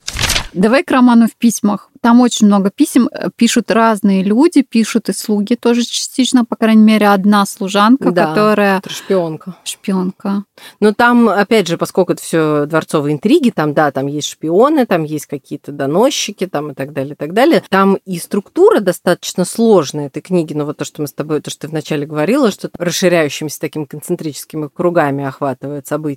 Давай 0.54 0.84
к 0.84 0.92
роману 0.92 1.28
в 1.28 1.36
письмах. 1.36 1.90
Там 2.02 2.22
очень 2.22 2.48
много 2.48 2.70
писем. 2.70 3.10
э, 3.12 3.30
Пишут 3.36 3.72
разные 3.72 4.24
люди, 4.24 4.62
пишут 4.62 5.10
и 5.10 5.14
слуги 5.14 5.56
тоже 5.56 5.84
частично, 5.84 6.46
по 6.46 6.56
крайней 6.56 6.84
мере, 6.84 7.10
одна 7.10 7.46
служанка, 7.46 8.12
Да. 8.12 8.28
которая 8.28 8.82
шпионка. 8.88 9.56
шпионка. 9.64 10.44
Но 10.80 10.94
там, 10.94 11.28
опять 11.28 11.68
же, 11.68 11.78
поскольку 11.78 12.14
это 12.14 12.22
все 12.22 12.66
дворцовые 12.68 13.16
интриги, 13.16 13.50
там, 13.50 13.74
да, 13.74 13.92
там 13.92 14.08
есть 14.08 14.30
шпионы, 14.30 14.86
там 14.86 15.04
есть 15.04 15.26
какие-то 15.26 15.72
доносчики, 15.72 16.48
там 16.48 16.72
и 16.72 16.74
так 16.74 16.94
далее, 16.94 17.14
и 17.14 17.18
так 17.18 17.34
далее. 17.34 17.64
Там 17.70 17.96
и 18.06 18.18
структура 18.20 18.80
достаточно 18.80 19.44
сложная 19.46 20.08
этой 20.08 20.22
книги, 20.22 20.54
ну 20.54 20.66
вот 20.66 20.78
то, 20.78 20.86
что 20.86 21.02
мы 21.02 21.08
с 21.08 21.14
тобой, 21.14 21.42
то, 21.42 21.50
что 21.52 21.62
ты 21.62 21.68
вначале 21.68 22.06
говорила, 22.06 22.50
что 22.52 22.70
расширяющимися 22.78 23.60
такими 23.60 23.86
концентрическими 23.86 24.70
кругами 24.74 25.26
охватывает 25.26 25.86
события. 25.88 26.15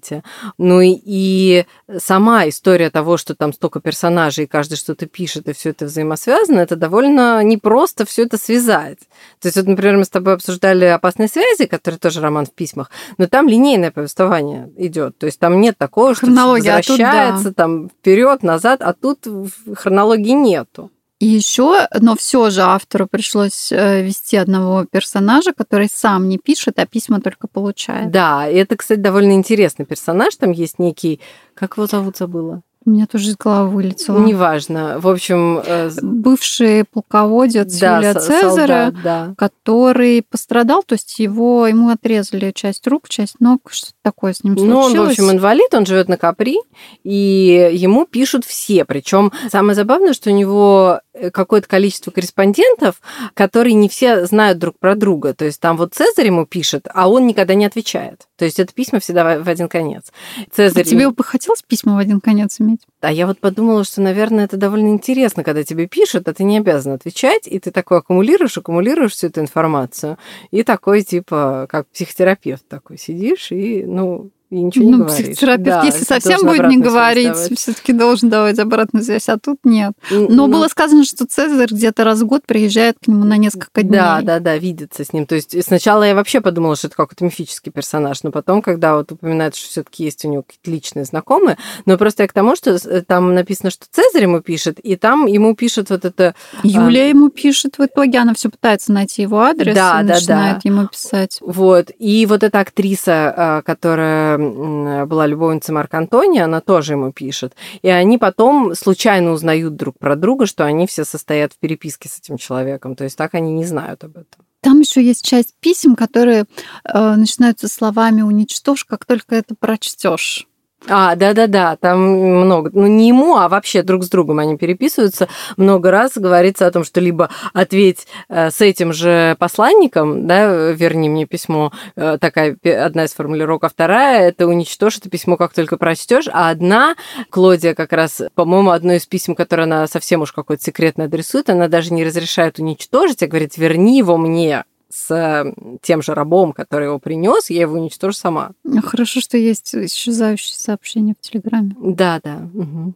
Ну 0.59 0.81
и, 0.83 1.65
сама 1.99 2.49
история 2.49 2.91
того, 2.91 3.17
что 3.17 3.35
там 3.35 3.53
столько 3.53 3.81
персонажей, 3.81 4.45
и 4.45 4.49
каждый 4.49 4.77
что-то 4.77 5.07
пишет, 5.07 5.49
и 5.49 5.53
все 5.53 5.71
это 5.71 5.87
взаимосвязано, 5.87 6.61
это 6.61 6.77
довольно 6.77 7.43
непросто 7.43 8.05
все 8.05 8.25
это 8.25 8.39
связать. 8.39 8.99
То 9.41 9.49
есть, 9.49 9.57
вот, 9.57 9.67
например, 9.67 9.97
мы 9.97 10.05
с 10.05 10.09
тобой 10.09 10.35
обсуждали 10.35 10.85
опасные 10.85 11.29
связи, 11.29 11.67
который 11.67 11.97
тоже 11.97 12.21
роман 12.21 12.47
в 12.47 12.53
письмах, 12.53 12.91
но 13.19 13.27
там 13.27 13.49
линейное 13.49 13.91
повествование 13.91 14.71
идет. 14.77 15.19
То 15.19 15.27
есть 15.27 15.39
там 15.39 15.61
нет 15.61 15.77
такого, 15.79 16.15
что 16.15 16.27
Хронология, 16.27 16.77
а 16.77 16.83
тут 16.83 16.99
да. 16.99 17.05
возвращается 17.05 17.53
там 17.53 17.89
вперед, 17.89 18.43
назад, 18.43 18.83
а 18.83 18.93
тут 18.93 19.27
хронологии 19.75 20.33
нету. 20.33 20.91
И 21.21 21.27
еще, 21.27 21.89
но 21.99 22.15
все 22.15 22.49
же 22.51 22.63
автору 22.63 23.09
пришлось 23.09 23.73
э, 23.73 24.03
вести 24.03 24.37
одного 24.37 24.85
персонажа, 24.85 25.53
который 25.53 25.89
сам 25.93 26.29
не 26.29 26.39
пишет, 26.39 26.79
а 26.79 26.87
письма 26.87 27.21
только 27.21 27.49
получает. 27.49 28.13
Да, 28.13 28.49
и 28.49 28.55
это, 28.55 28.77
кстати, 28.77 29.01
довольно 29.01 29.33
интересный 29.33 29.85
персонаж. 29.85 30.37
Там 30.37 30.53
есть 30.53 30.79
некий, 30.79 31.21
как 31.55 31.77
его 31.77 31.87
зовут, 31.87 32.17
забыла. 32.17 32.63
У 32.85 32.91
меня 32.91 33.07
тоже 33.07 33.31
из 33.31 33.37
головы 33.37 33.71
вылетело. 33.71 34.19
Неважно. 34.19 34.99
В 34.99 35.09
общем... 35.09 35.61
э, 35.63 35.91
Бывший 36.01 36.85
полководец 36.85 37.77
да, 37.79 37.97
Юлия 37.97 38.15
Цезаря, 38.15 38.93
солдат, 38.93 39.03
да. 39.03 39.35
который 39.37 40.23
пострадал, 40.23 40.83
то 40.85 40.95
есть 40.95 41.19
его, 41.19 41.67
ему 41.67 41.91
отрезали 41.91 42.53
часть 42.53 42.87
рук, 42.87 43.09
часть 43.09 43.41
ног, 43.41 43.61
что-то 43.71 43.93
такое 44.09 44.33
с 44.33 44.43
ним 44.43 44.57
случилось? 44.57 44.95
Ну, 44.95 45.01
он, 45.01 45.07
в 45.07 45.11
общем, 45.11 45.31
инвалид, 45.31 45.75
он 45.75 45.85
живет 45.85 46.09
на 46.09 46.17
Капри, 46.17 46.59
и 47.05 47.71
ему 47.75 48.07
пишут 48.07 48.47
все. 48.47 48.87
Причем 48.87 49.33
самое 49.51 49.75
забавное, 49.75 50.15
что 50.15 50.31
у 50.31 50.33
него 50.33 51.01
э, 51.13 51.31
какое-то 51.31 51.69
количество 51.69 52.11
корреспондентов, 52.11 53.03
которые 53.35 53.75
не 53.75 53.91
все 53.91 54.25
знают 54.25 54.59
друг 54.59 54.79
про 54.79 54.95
друга. 54.95 55.35
То 55.35 55.45
есть 55.45 55.61
там 55.61 55.77
вот 55.77 55.95
Цезарь 55.95 56.27
ему 56.27 56.47
пишет, 56.47 56.89
а 56.93 57.11
он 57.11 57.27
никогда 57.27 57.53
не 57.55 57.67
отвечает. 57.67 58.29
То 58.37 58.47
есть 58.47 58.59
это 58.59 58.73
письма 58.73 59.01
всегда 59.01 59.41
в 59.41 59.49
один 59.49 59.69
конец. 59.69 60.11
Цезарь... 60.51 60.83
А 60.83 60.85
тебе 60.85 61.11
бы 61.11 61.23
хотелось 61.23 61.63
письма 61.63 61.97
в 61.97 61.99
один 61.99 62.21
конец 62.21 62.61
иметь? 62.61 62.81
А 63.01 63.13
я 63.13 63.27
вот 63.27 63.39
подумала, 63.39 63.85
что, 63.85 64.01
наверное, 64.01 64.45
это 64.45 64.57
довольно 64.57 64.89
интересно, 64.89 65.45
когда 65.45 65.63
тебе 65.63 65.87
пишут, 65.87 66.29
а 66.29 66.35
ты 66.35 66.45
не 66.45 66.59
обязан 66.59 66.95
отвечать, 66.95 67.47
и 67.47 67.59
ты 67.59 67.71
такой 67.71 67.99
аккумулируешь, 67.99 68.57
аккумулируешь 68.57 69.13
всю 69.13 69.29
эту 69.29 69.41
информацию, 69.41 70.19
и 70.51 70.63
такой, 70.63 71.03
типа, 71.03 71.67
как 71.69 71.87
психотерапевт 71.89 72.67
такой 72.67 72.99
сидишь, 72.99 73.53
и, 73.53 73.85
ну, 73.99 74.31
и 74.51 74.63
ничего 74.63 74.85
ну, 74.85 74.91
не 74.91 75.05
говоришь. 75.05 75.27
Психотерапевт, 75.27 75.67
да, 75.67 75.83
если 75.85 76.05
совсем 76.05 76.41
будет 76.47 76.69
не 76.69 76.79
говорить, 76.79 77.37
все-таки 77.37 77.93
должен 77.93 78.31
давать 78.31 78.59
обратную 78.59 79.05
связь, 79.05 79.29
а 79.29 79.39
тут 79.39 79.59
нет. 79.65 79.93
Но 80.11 80.29
ну, 80.29 80.49
было 80.49 80.69
сказано, 80.69 81.05
что 81.05 81.27
Цезарь 81.27 81.69
где-то 81.71 82.05
раз 82.05 82.21
в 82.21 82.27
год 82.27 82.47
приезжает 82.47 82.97
к 83.03 83.09
нему 83.09 83.25
на 83.25 83.37
несколько 83.37 83.83
дней. 83.83 83.99
Да, 83.99 84.21
да, 84.23 84.41
да, 84.41 84.57
видится 84.57 85.05
с 85.05 85.13
ним. 85.13 85.27
То 85.27 85.35
есть 85.35 85.63
сначала 85.65 86.03
я 86.05 86.15
вообще 86.15 86.41
подумала, 86.41 86.77
что 86.77 86.87
это 86.87 86.97
какой-то 86.97 87.25
мифический 87.25 87.71
персонаж, 87.71 88.23
но 88.23 88.31
потом, 88.31 88.63
когда 88.63 88.97
вот 88.97 89.13
упоминают, 89.13 89.55
что 89.55 89.69
все-таки 89.69 90.05
есть 90.05 90.25
у 90.25 90.31
него 90.31 90.43
какие-то 90.43 90.71
личные 90.71 91.05
знакомые, 91.05 91.59
но 91.85 91.99
просто 91.99 92.23
я 92.23 92.29
к 92.29 92.33
тому, 92.33 92.57
что 92.57 92.71
э, 92.71 93.03
там 93.07 93.35
написано, 93.35 93.71
что 93.71 93.85
Цезарь 93.91 94.23
ему 94.23 94.41
пишет, 94.41 94.79
и 94.79 94.97
там 94.97 95.27
ему 95.27 95.55
пишет 95.55 95.91
вот 95.91 96.07
это... 96.07 96.35
Юлия 96.63 97.05
а... 97.05 97.09
ему 97.09 97.29
пишет 97.29 97.77
в 97.77 97.85
итоге, 97.85 98.19
она 98.19 98.33
все 98.33 98.49
пытается 98.49 98.93
найти 98.93 99.23
его 99.23 99.41
адрес 99.41 99.75
да, 99.75 100.01
и 100.01 100.05
да, 100.05 100.15
начинает 100.15 100.63
да. 100.63 100.71
ему 100.71 100.87
писать. 100.89 101.39
Вот. 101.43 101.91
И 101.99 102.25
вот 102.27 102.43
эта 102.43 102.61
актриса, 102.61 103.35
а, 103.37 103.63
которая 103.63 104.38
была 104.39 105.27
любовницей 105.27 105.75
Марка 105.75 105.99
Антония, 105.99 106.45
она 106.45 106.61
тоже 106.61 106.95
ему 106.95 107.13
пишет. 107.13 107.55
И 107.83 107.89
они 107.89 108.19
потом 108.19 108.75
случайно 108.75 109.33
узнают 109.33 109.77
друг 109.77 109.99
про 109.99 110.17
друга, 110.17 110.47
что 110.47 110.65
они 110.65 110.87
все 110.87 111.05
состоят 111.05 111.53
в 111.53 111.59
переписке 111.59 112.09
с 112.09 112.19
этим 112.19 112.39
человеком. 112.39 112.97
То 112.97 113.05
есть 113.05 113.17
так 113.17 113.35
они 113.35 113.53
не 113.53 113.65
знают 113.65 114.05
об 114.05 114.13
этом. 114.13 114.45
Там 114.61 114.81
еще 114.81 115.03
есть 115.03 115.25
часть 115.25 115.55
писем, 115.61 115.95
которые 115.95 116.45
э, 116.85 117.15
начинаются 117.15 117.69
словами 117.69 118.23
«уничтожь, 118.23 118.85
как 118.85 119.05
только 119.05 119.37
это 119.37 119.55
прочтешь». 119.55 120.49
А, 120.87 121.17
да-да-да, 121.17 121.77
там 121.77 122.01
много. 122.01 122.71
Ну, 122.73 122.87
не 122.87 123.09
ему, 123.09 123.37
а 123.37 123.49
вообще 123.49 123.83
друг 123.83 124.05
с 124.05 124.09
другом 124.09 124.39
они 124.39 124.57
переписываются. 124.57 125.29
Много 125.57 125.91
раз 125.91 126.13
говорится 126.17 126.67
о 126.67 126.71
том, 126.71 126.85
что 126.85 127.01
либо 127.01 127.31
ответь 127.53 128.07
э, 128.29 128.51
с 128.51 128.61
этим 128.61 128.93
же 128.93 129.37
посланником, 129.41 130.27
да, 130.29 130.71
верни 130.71 131.09
мне 131.09 131.27
письмо, 131.27 131.73
э, 131.97 132.17
такая 132.21 132.57
одна 132.85 133.05
из 133.05 133.13
формулировок, 133.13 133.65
а 133.65 133.69
вторая– 133.69 134.29
это 134.31 134.47
уничтожь 134.47 134.99
это 134.99 135.11
письмо, 135.11 135.37
как 135.37 135.53
только 135.53 135.77
прочтешь, 135.77 136.29
а 136.33 136.49
одна, 136.49 136.95
Клодия 137.31 137.75
как 137.75 137.93
раз, 137.93 138.23
по-моему, 138.35 138.71
одно 138.71 138.93
из 138.93 139.05
писем, 139.05 139.35
которое 139.35 139.65
она 139.65 139.87
совсем 139.89 140.23
уж 140.23 140.33
какое-то 140.33 140.63
секретное 140.63 141.07
адресует, 141.07 141.51
она 141.51 141.67
даже 141.67 141.93
не 141.93 142.05
разрешает 142.05 142.61
уничтожить, 142.61 143.23
а 143.23 143.27
говорит, 143.27 143.59
верни 143.59 143.99
его 143.99 144.17
мне 144.17 144.65
с 144.91 145.55
тем 145.83 146.03
же 146.03 146.15
рабом, 146.15 146.53
который 146.53 146.87
его 146.87 146.99
принес, 146.99 147.51
я 147.51 147.63
его 147.63 147.79
уничтожу 147.79 148.13
сама. 148.13 148.53
Хорошо, 148.83 149.21
что 149.21 149.37
есть 149.37 149.75
исчезающие 149.75 150.57
сообщения 150.57 151.15
в 151.19 151.21
Телеграме. 151.21 151.75
Да, 151.79 152.21
да. 152.23 152.49
Угу. 152.55 152.95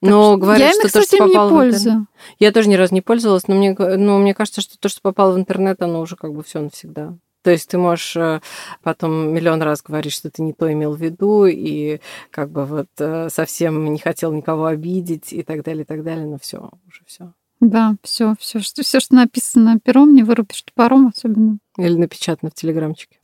Но 0.00 0.36
говорят, 0.36 0.68
я 0.68 0.72
что 0.72 0.82
ими, 0.82 0.90
то, 0.90 1.02
что 1.02 1.16
попало 1.16 1.48
не 1.48 1.56
пользую. 1.56 1.80
в 1.80 1.86
интернет... 1.86 2.08
Я 2.38 2.52
тоже 2.52 2.68
ни 2.68 2.74
разу 2.74 2.94
не 2.94 3.00
пользовалась, 3.00 3.48
но 3.48 3.54
мне, 3.54 3.74
но 3.74 4.18
мне 4.18 4.34
кажется, 4.34 4.60
что 4.60 4.78
то, 4.78 4.88
что 4.88 5.00
попало 5.00 5.32
в 5.32 5.38
интернет, 5.38 5.80
оно 5.80 6.00
уже 6.00 6.16
как 6.16 6.34
бы 6.34 6.42
все 6.42 6.60
навсегда. 6.60 7.16
То 7.42 7.50
есть 7.50 7.68
ты 7.68 7.76
можешь 7.76 8.16
э, 8.16 8.40
потом 8.82 9.34
миллион 9.34 9.60
раз 9.60 9.82
говорить, 9.82 10.12
что 10.12 10.30
ты 10.30 10.42
не 10.42 10.54
то 10.54 10.70
имел 10.72 10.94
в 10.94 11.00
виду, 11.00 11.44
и 11.44 12.00
как 12.30 12.50
бы 12.50 12.64
вот 12.64 12.88
э, 12.98 13.28
совсем 13.30 13.92
не 13.92 13.98
хотел 13.98 14.32
никого 14.32 14.64
обидеть 14.66 15.32
и 15.32 15.42
так 15.42 15.62
далее, 15.62 15.82
и 15.82 15.86
так 15.86 16.02
далее, 16.04 16.26
но 16.26 16.38
все, 16.38 16.70
уже 16.88 17.02
все. 17.06 17.32
Да, 17.60 17.96
все, 18.02 18.34
все, 18.38 18.60
что, 18.60 18.82
все, 18.82 19.00
что 19.00 19.14
написано 19.14 19.78
пером, 19.82 20.14
не 20.14 20.22
вырубишь 20.22 20.62
топором 20.62 21.08
особенно. 21.08 21.58
Или 21.78 21.94
напечатано 21.94 22.50
в 22.50 22.54
телеграмчике. 22.54 23.18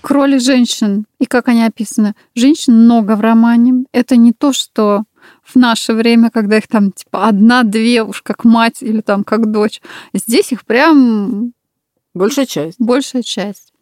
К 0.00 0.10
роли 0.10 0.38
женщин 0.38 1.06
и 1.18 1.26
как 1.26 1.48
они 1.48 1.64
описаны. 1.64 2.14
Женщин 2.34 2.74
много 2.74 3.16
в 3.16 3.20
романе. 3.20 3.84
Это 3.92 4.16
не 4.16 4.32
то, 4.32 4.52
что 4.52 5.04
в 5.42 5.56
наше 5.56 5.92
время, 5.92 6.30
когда 6.30 6.58
их 6.58 6.68
там 6.68 6.92
типа 6.92 7.26
одна-две 7.26 8.02
уж 8.02 8.22
как 8.22 8.44
мать 8.44 8.82
или 8.82 9.00
там 9.00 9.24
как 9.24 9.50
дочь. 9.50 9.80
Здесь 10.12 10.52
их 10.52 10.64
прям... 10.64 11.52
Большая 12.14 12.46
часть. 12.46 12.78
Большая 12.78 13.22
часть. 13.22 13.72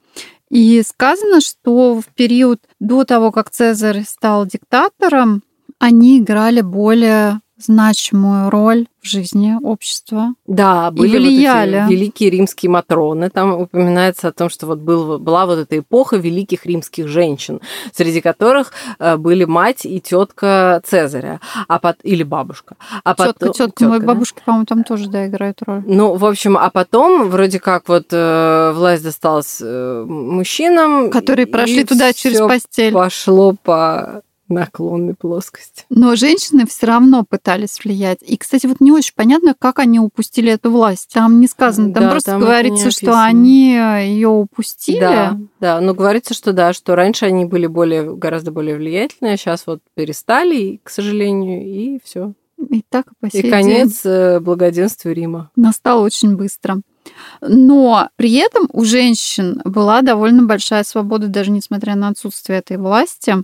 И 0.51 0.83
сказано, 0.83 1.41
что 1.41 2.01
в 2.01 2.07
период 2.15 2.61
до 2.79 3.05
того, 3.05 3.33
как 3.33 3.51
Цезарь 3.51 4.05
стал 4.05 4.47
диктатором, 4.47 5.43
они 5.79 6.19
играли 6.19 6.61
более 6.61 7.41
значимую 7.59 8.51
роль 8.51 8.87
в 9.01 9.07
жизни 9.07 9.55
общества. 9.63 10.35
Да, 10.47 10.91
были 10.91 11.17
влияли. 11.17 11.77
Вот 11.77 11.85
эти 11.85 11.93
великие 11.93 12.31
римские 12.31 12.71
матроны. 12.71 13.31
Там 13.31 13.61
упоминается 13.61 14.29
о 14.29 14.33
том, 14.33 14.51
что 14.51 14.67
вот 14.67 14.79
был, 14.79 15.19
была 15.19 15.47
вот 15.47 15.59
эта 15.59 15.79
эпоха 15.79 16.17
великих 16.17 16.67
римских 16.67 17.09
женщин, 17.09 17.61
среди 17.93 18.21
которых 18.21 18.73
э, 18.99 19.17
были 19.17 19.45
мать 19.45 19.87
и 19.87 20.01
тетка 20.01 20.83
Цезаря, 20.85 21.41
а 21.69 21.79
под, 21.79 21.99
или 22.03 22.23
бабушка. 22.23 22.77
А 23.05 23.15
тетка, 23.15 23.33
потом, 23.33 23.53
тетка, 23.53 23.85
моей 23.85 24.03
бабушки, 24.03 24.39
да? 24.39 24.43
по-моему, 24.45 24.67
там 24.67 24.85
тоже 24.85 25.09
да 25.09 25.27
играют 25.27 25.63
роль. 25.63 25.83
Ну, 25.87 26.15
в 26.15 26.25
общем, 26.25 26.59
а 26.59 26.71
потом 26.71 27.31
вроде 27.31 27.61
как 27.61 27.89
вот 27.89 28.07
э, 28.11 28.73
власть 28.75 29.03
досталась 29.03 29.59
э, 29.63 30.05
мужчинам, 30.07 31.11
которые 31.11 31.47
прошли 31.47 31.85
туда 31.85 32.13
через 32.13 32.39
постель. 32.41 32.93
Пошло 32.93 33.55
по 33.63 34.23
наклонной 34.49 35.15
плоскости. 35.15 35.85
Но 35.91 36.17
женщины 36.17 36.67
все 36.67 36.87
равно 36.87 37.25
пытались 37.25 37.83
влиять. 37.83 38.19
И, 38.23 38.37
кстати, 38.37 38.67
вот 38.67 38.81
не 38.81 38.93
очень 38.93 39.15
понятно, 39.15 39.55
как 39.59 39.79
они 39.79 39.99
упустили 39.99 40.53
эту 40.53 40.71
власть. 40.71 41.11
Там 41.13 41.41
не 41.41 41.47
сказано, 41.47 41.93
там 41.93 42.05
да, 42.05 42.11
просто 42.11 42.31
там 42.33 42.41
говорится, 42.41 42.91
что 42.91 43.21
они 43.21 43.75
ее 43.75 44.29
упустили. 44.29 45.01
Да, 45.01 45.39
да, 45.61 45.81
но 45.81 45.95
говорится, 45.95 46.35
что 46.35 46.53
да, 46.53 46.73
что 46.73 46.95
раньше 46.95 47.27
они 47.27 47.45
были 47.45 47.67
более, 47.67 48.15
гораздо 48.15 48.53
более 48.53 48.77
влиятельные, 48.77 49.35
а 49.35 49.37
сейчас 49.37 49.67
вот 49.67 49.81
перестали, 49.95 50.81
к 50.83 50.91
сожалению, 50.91 51.65
и 51.65 52.01
все. 52.05 52.33
И 52.71 52.83
так 52.89 53.07
по 53.21 53.31
сей 53.31 53.43
И 53.43 53.51
конец 53.51 54.03
день. 54.03 54.13
Э, 54.13 54.41
благоденствия 54.41 55.13
Рима. 55.13 55.51
Настал 55.57 56.01
очень 56.01 56.37
быстро. 56.37 56.81
Но 57.41 58.09
при 58.17 58.35
этом 58.35 58.69
у 58.73 58.85
женщин 58.85 59.61
была 59.65 60.03
довольно 60.03 60.43
большая 60.43 60.83
свобода, 60.85 61.29
даже 61.29 61.51
несмотря 61.51 61.95
на 61.95 62.09
отсутствие 62.09 62.59
этой 62.59 62.79
власти 62.79 63.37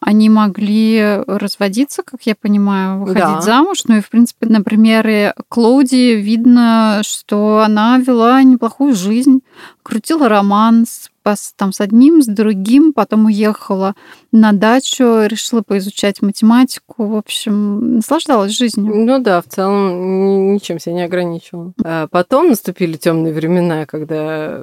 они 0.00 0.30
могли 0.30 1.22
разводиться, 1.26 2.02
как 2.02 2.22
я 2.22 2.34
понимаю, 2.34 3.00
выходить 3.00 3.22
да. 3.22 3.40
замуж. 3.40 3.82
Ну 3.86 3.98
и, 3.98 4.00
в 4.00 4.08
принципе, 4.08 4.46
на 4.46 4.62
примере 4.62 5.34
Клоуди 5.48 6.14
видно, 6.14 7.02
что 7.04 7.62
она 7.64 7.98
вела 7.98 8.42
неплохую 8.42 8.94
жизнь, 8.94 9.40
крутила 9.82 10.28
роман 10.28 10.86
с 10.86 11.09
там 11.56 11.72
с 11.72 11.80
одним, 11.80 12.22
с 12.22 12.26
другим, 12.26 12.92
потом 12.92 13.26
уехала 13.26 13.94
на 14.32 14.52
дачу, 14.52 15.26
решила 15.26 15.62
поизучать 15.62 16.22
математику, 16.22 17.06
в 17.06 17.16
общем, 17.16 17.96
наслаждалась 17.96 18.52
жизнью. 18.52 18.92
Ну 18.94 19.18
да, 19.18 19.40
в 19.40 19.46
целом 19.46 20.54
ничем 20.54 20.78
себя 20.78 20.94
не 20.94 21.02
ограничивала. 21.02 21.72
А 21.84 22.06
потом 22.08 22.48
наступили 22.48 22.96
темные 22.96 23.32
времена, 23.32 23.86
когда 23.86 24.60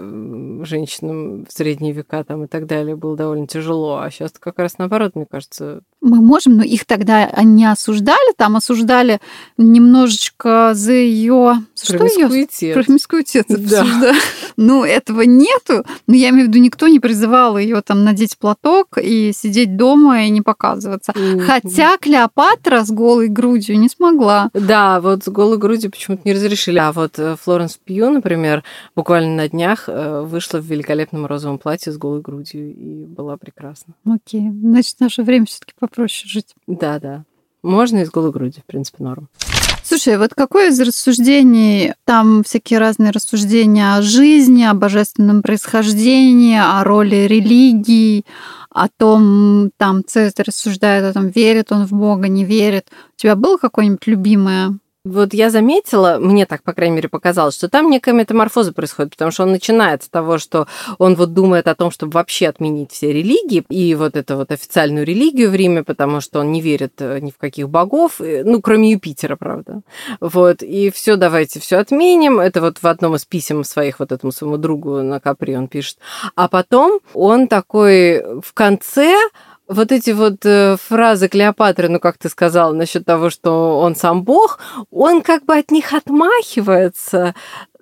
женщинам 0.64 1.46
в 1.46 1.54
средние 1.54 1.94
века 1.94 2.24
там 2.24 2.46
и 2.46 2.48
так 2.48 2.66
далее 2.66 2.96
было 2.96 3.16
довольно 3.16 3.48
тяжело, 3.48 4.00
а 4.00 4.10
сейчас 4.12 4.32
как 4.40 4.60
раз 4.60 4.78
наоборот, 4.78 5.16
мне 5.16 5.26
кажется. 5.30 5.82
Мы 6.02 6.22
можем, 6.22 6.58
но 6.58 6.64
их 6.64 6.86
тогда 6.86 7.30
не 7.44 7.66
осуждали, 7.66 8.34
там 8.38 8.56
осуждали 8.56 9.20
немножечко 9.58 10.72
за 10.74 10.94
ее 10.94 11.28
ее 11.28 12.74
промискуитет 12.74 13.46
да. 13.48 14.14
Ну 14.56 14.84
этого 14.84 15.22
нету, 15.22 15.86
но 16.08 16.16
я 16.16 16.30
имею 16.30 16.47
в 16.48 16.50
виду 16.50 16.60
никто 16.60 16.88
не 16.88 17.00
призывал 17.00 17.58
ее 17.58 17.82
там 17.82 18.04
надеть 18.04 18.38
платок 18.38 18.98
и 18.98 19.32
сидеть 19.34 19.78
дома 19.78 20.24
и 20.24 20.30
не 20.30 20.42
показываться. 20.42 21.12
Mm-hmm. 21.12 21.40
Хотя 21.42 21.98
Клеопатра 21.98 22.84
с 22.84 22.92
голой 22.92 23.28
грудью 23.28 23.80
не 23.80 23.90
смогла. 23.90 24.50
Да, 24.54 25.00
вот 25.02 25.24
с 25.24 25.28
голой 25.30 25.58
грудью 25.58 25.92
почему-то 25.92 26.24
не 26.26 26.34
разрешили. 26.34 26.80
А 26.80 26.92
вот 26.92 27.20
э, 27.20 27.36
Флоренс 27.42 27.78
Пью, 27.84 28.10
например, 28.10 28.64
буквально 28.96 29.36
на 29.36 29.50
днях 29.50 29.86
э, 29.88 30.22
вышла 30.22 30.60
в 30.60 30.66
великолепном 30.66 31.26
розовом 31.26 31.58
платье 31.58 31.92
с 31.92 31.98
голой 31.98 32.22
грудью 32.22 32.74
и 32.74 33.06
была 33.06 33.38
прекрасна. 33.38 33.94
Окей, 34.06 34.50
значит, 34.50 34.98
в 34.98 35.02
наше 35.02 35.24
время 35.24 35.46
все-таки 35.46 35.74
попроще 35.80 36.30
жить. 36.30 36.56
Да, 36.68 37.00
да. 37.00 37.24
Можно 37.64 38.00
и 38.00 38.06
с 38.06 38.10
голой 38.10 38.32
грудью, 38.32 38.64
в 38.64 38.66
принципе, 38.66 39.04
норм. 39.04 39.30
Слушай, 39.88 40.18
вот 40.18 40.34
какое 40.34 40.68
из 40.68 40.82
рассуждений, 40.82 41.94
там 42.04 42.44
всякие 42.44 42.78
разные 42.78 43.12
рассуждения 43.12 43.96
о 43.96 44.02
жизни, 44.02 44.64
о 44.64 44.74
божественном 44.74 45.42
происхождении, 45.42 46.58
о 46.58 46.84
роли 46.84 47.26
религии, 47.26 48.26
о 48.70 48.90
том, 48.90 49.72
там 49.78 50.04
Цезарь 50.06 50.44
рассуждает 50.46 51.06
о 51.06 51.14
том, 51.14 51.30
верит 51.30 51.72
он 51.72 51.86
в 51.86 51.94
Бога, 51.94 52.28
не 52.28 52.44
верит. 52.44 52.90
У 53.18 53.22
тебя 53.22 53.38
было 53.38 53.56
какое-нибудь 53.56 54.06
любимое? 54.08 54.78
Вот 55.08 55.34
я 55.34 55.50
заметила, 55.50 56.18
мне 56.20 56.46
так, 56.46 56.64
по 56.64 56.74
крайней 56.74 56.98
мере, 56.98 57.10
показалось, 57.10 57.56
что 57.56 57.70
там 57.70 57.90
некая 57.90 58.14
метаморфоза 58.14 58.74
происходит, 58.74 59.12
потому 59.12 59.32
что 59.32 59.44
он 59.44 59.52
начинает 59.52 60.04
с 60.04 60.10
того, 60.10 60.38
что 60.38 60.68
он 60.98 61.16
вот 61.16 61.34
думает 61.34 61.68
о 61.68 61.76
том, 61.76 61.92
чтобы 61.92 62.14
вообще 62.14 62.48
отменить 62.48 62.92
все 62.92 63.14
религии, 63.14 63.64
и 63.70 63.96
вот 63.96 64.16
эту 64.18 64.36
вот 64.36 64.52
официальную 64.52 65.06
религию 65.06 65.50
в 65.50 65.56
Риме, 65.56 65.84
потому 65.84 66.22
что 66.22 66.40
он 66.40 66.52
не 66.52 66.62
верит 66.62 66.94
э, 67.00 67.20
ни 67.20 67.32
в 67.32 67.38
каких 67.38 67.70
богов, 67.70 68.20
э, 68.20 68.44
ну, 68.44 68.62
кроме 68.62 68.92
Юпитера, 68.92 69.36
правда. 69.36 69.82
Вот, 70.20 70.62
и 70.62 70.92
все, 70.92 71.16
давайте 71.16 71.60
все 71.60 71.78
отменим. 71.78 72.40
Это 72.40 72.62
вот 72.62 72.80
в 72.80 72.86
одном 72.86 73.16
из 73.16 73.26
писем 73.26 73.64
своих 73.64 74.00
вот 74.00 74.12
этому 74.12 74.32
своему 74.32 74.58
другу 74.58 75.02
на 75.02 75.20
Капри 75.20 75.56
он 75.56 75.68
пишет. 75.68 75.98
А 76.36 76.48
потом 76.48 77.00
он 77.14 77.48
такой 77.48 78.42
в 78.42 78.54
конце 78.54 79.16
вот 79.68 79.92
эти 79.92 80.12
вот 80.12 80.46
э, 80.46 80.78
фразы 80.78 81.28
Клеопатры, 81.28 81.90
ну, 81.90 82.00
как 82.00 82.18
ты 82.18 82.30
сказала, 82.30 82.74
насчет 82.74 83.06
того, 83.06 83.30
что 83.30 83.80
он 83.80 83.96
сам 83.96 84.24
бог, 84.24 84.60
он 84.92 85.22
как 85.22 85.46
бы 85.46 85.58
от 85.58 85.72
них 85.72 85.94
отмахивается, 85.94 87.36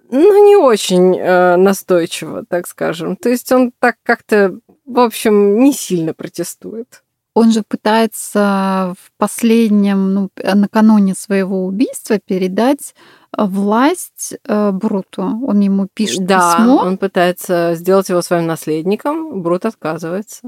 ну, 0.10 0.46
не 0.46 0.56
очень 0.56 1.18
э, 1.18 1.56
настойчиво, 1.56 2.44
так 2.48 2.68
скажем. 2.68 3.16
То 3.16 3.30
есть 3.30 3.52
он 3.52 3.72
так 3.80 3.98
как-то, 4.04 4.58
в 4.86 5.00
общем, 5.00 5.60
не 5.60 5.74
сильно 5.74 6.14
протестует. 6.14 7.04
Он 7.34 7.52
же 7.52 7.64
пытается 7.68 8.94
в 8.98 9.12
последнем, 9.18 10.14
ну, 10.14 10.30
накануне 10.42 11.16
своего 11.16 11.66
убийства 11.66 12.18
передать 12.18 12.96
власть 13.38 14.36
э, 14.48 14.72
Бруту. 14.72 15.24
Он 15.24 15.60
ему 15.60 15.88
пишет 15.94 16.26
да, 16.26 16.56
письмо. 16.58 16.78
он 16.78 16.98
пытается 16.98 17.76
сделать 17.76 18.10
его 18.10 18.22
своим 18.22 18.48
наследником. 18.48 19.42
Брут 19.42 19.66
отказывается. 19.66 20.42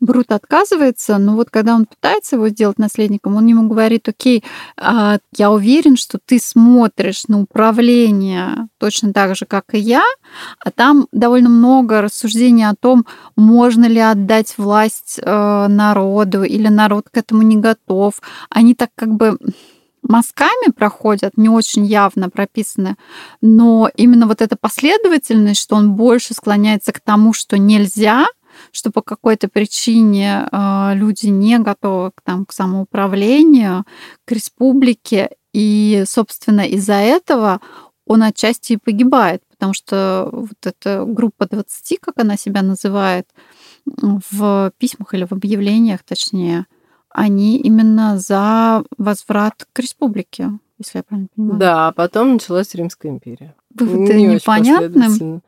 Брут 0.00 0.32
отказывается, 0.32 1.18
но 1.18 1.36
вот 1.36 1.50
когда 1.50 1.74
он 1.74 1.86
пытается 1.86 2.36
его 2.36 2.48
сделать 2.48 2.78
наследником, 2.78 3.36
он 3.36 3.46
ему 3.46 3.68
говорит, 3.68 4.08
окей, 4.08 4.44
а, 4.76 5.18
я 5.36 5.50
уверен, 5.50 5.96
что 5.96 6.18
ты 6.24 6.38
смотришь 6.38 7.24
на 7.28 7.40
управление 7.40 8.68
точно 8.78 9.12
так 9.12 9.36
же, 9.36 9.46
как 9.46 9.74
и 9.74 9.78
я, 9.78 10.04
а 10.58 10.70
там 10.70 11.06
довольно 11.12 11.48
много 11.48 12.02
рассуждений 12.02 12.68
о 12.68 12.74
том, 12.78 13.06
можно 13.36 13.86
ли 13.86 14.00
отдать 14.00 14.54
власть 14.58 15.18
э, 15.22 15.66
народу 15.68 16.42
или 16.42 16.68
народ 16.68 17.06
к 17.10 17.16
этому 17.16 17.42
не 17.42 17.56
готов. 17.56 18.20
Они 18.50 18.74
так 18.74 18.90
как 18.94 19.10
бы 19.14 19.38
мазками 20.08 20.70
проходят, 20.70 21.36
не 21.36 21.48
очень 21.48 21.84
явно 21.84 22.30
прописаны, 22.30 22.96
но 23.40 23.90
именно 23.96 24.26
вот 24.26 24.42
эта 24.42 24.56
последовательность, 24.56 25.60
что 25.60 25.76
он 25.76 25.94
больше 25.94 26.34
склоняется 26.34 26.92
к 26.92 27.00
тому, 27.00 27.32
что 27.32 27.58
нельзя, 27.58 28.26
что 28.70 28.90
по 28.90 29.02
какой-то 29.02 29.48
причине 29.48 30.48
э, 30.50 30.90
люди 30.94 31.26
не 31.26 31.58
готовы 31.58 32.12
к, 32.12 32.20
там, 32.22 32.46
к 32.46 32.52
самоуправлению, 32.52 33.84
к 34.24 34.32
республике, 34.32 35.30
и, 35.52 36.04
собственно, 36.06 36.62
из-за 36.62 36.94
этого 36.94 37.60
он 38.06 38.22
отчасти 38.22 38.74
и 38.74 38.76
погибает, 38.76 39.42
потому 39.50 39.72
что 39.72 40.28
вот 40.30 40.58
эта 40.62 41.04
группа 41.06 41.46
20, 41.46 41.98
как 42.00 42.18
она 42.18 42.36
себя 42.36 42.62
называет, 42.62 43.26
в 43.86 44.72
письмах 44.78 45.14
или 45.14 45.24
в 45.24 45.32
объявлениях, 45.32 46.02
точнее, 46.02 46.66
они 47.14 47.58
именно 47.58 48.18
за 48.18 48.84
возврат 48.98 49.66
к 49.72 49.78
республике, 49.78 50.50
если 50.78 50.98
я 50.98 51.02
правильно 51.04 51.28
понимаю. 51.34 51.58
Да, 51.60 51.88
а 51.88 51.92
потом 51.92 52.34
началась 52.34 52.74
Римская 52.74 53.12
империя. 53.12 53.54
Выводы 53.74 54.20
непонятным. 54.20 55.42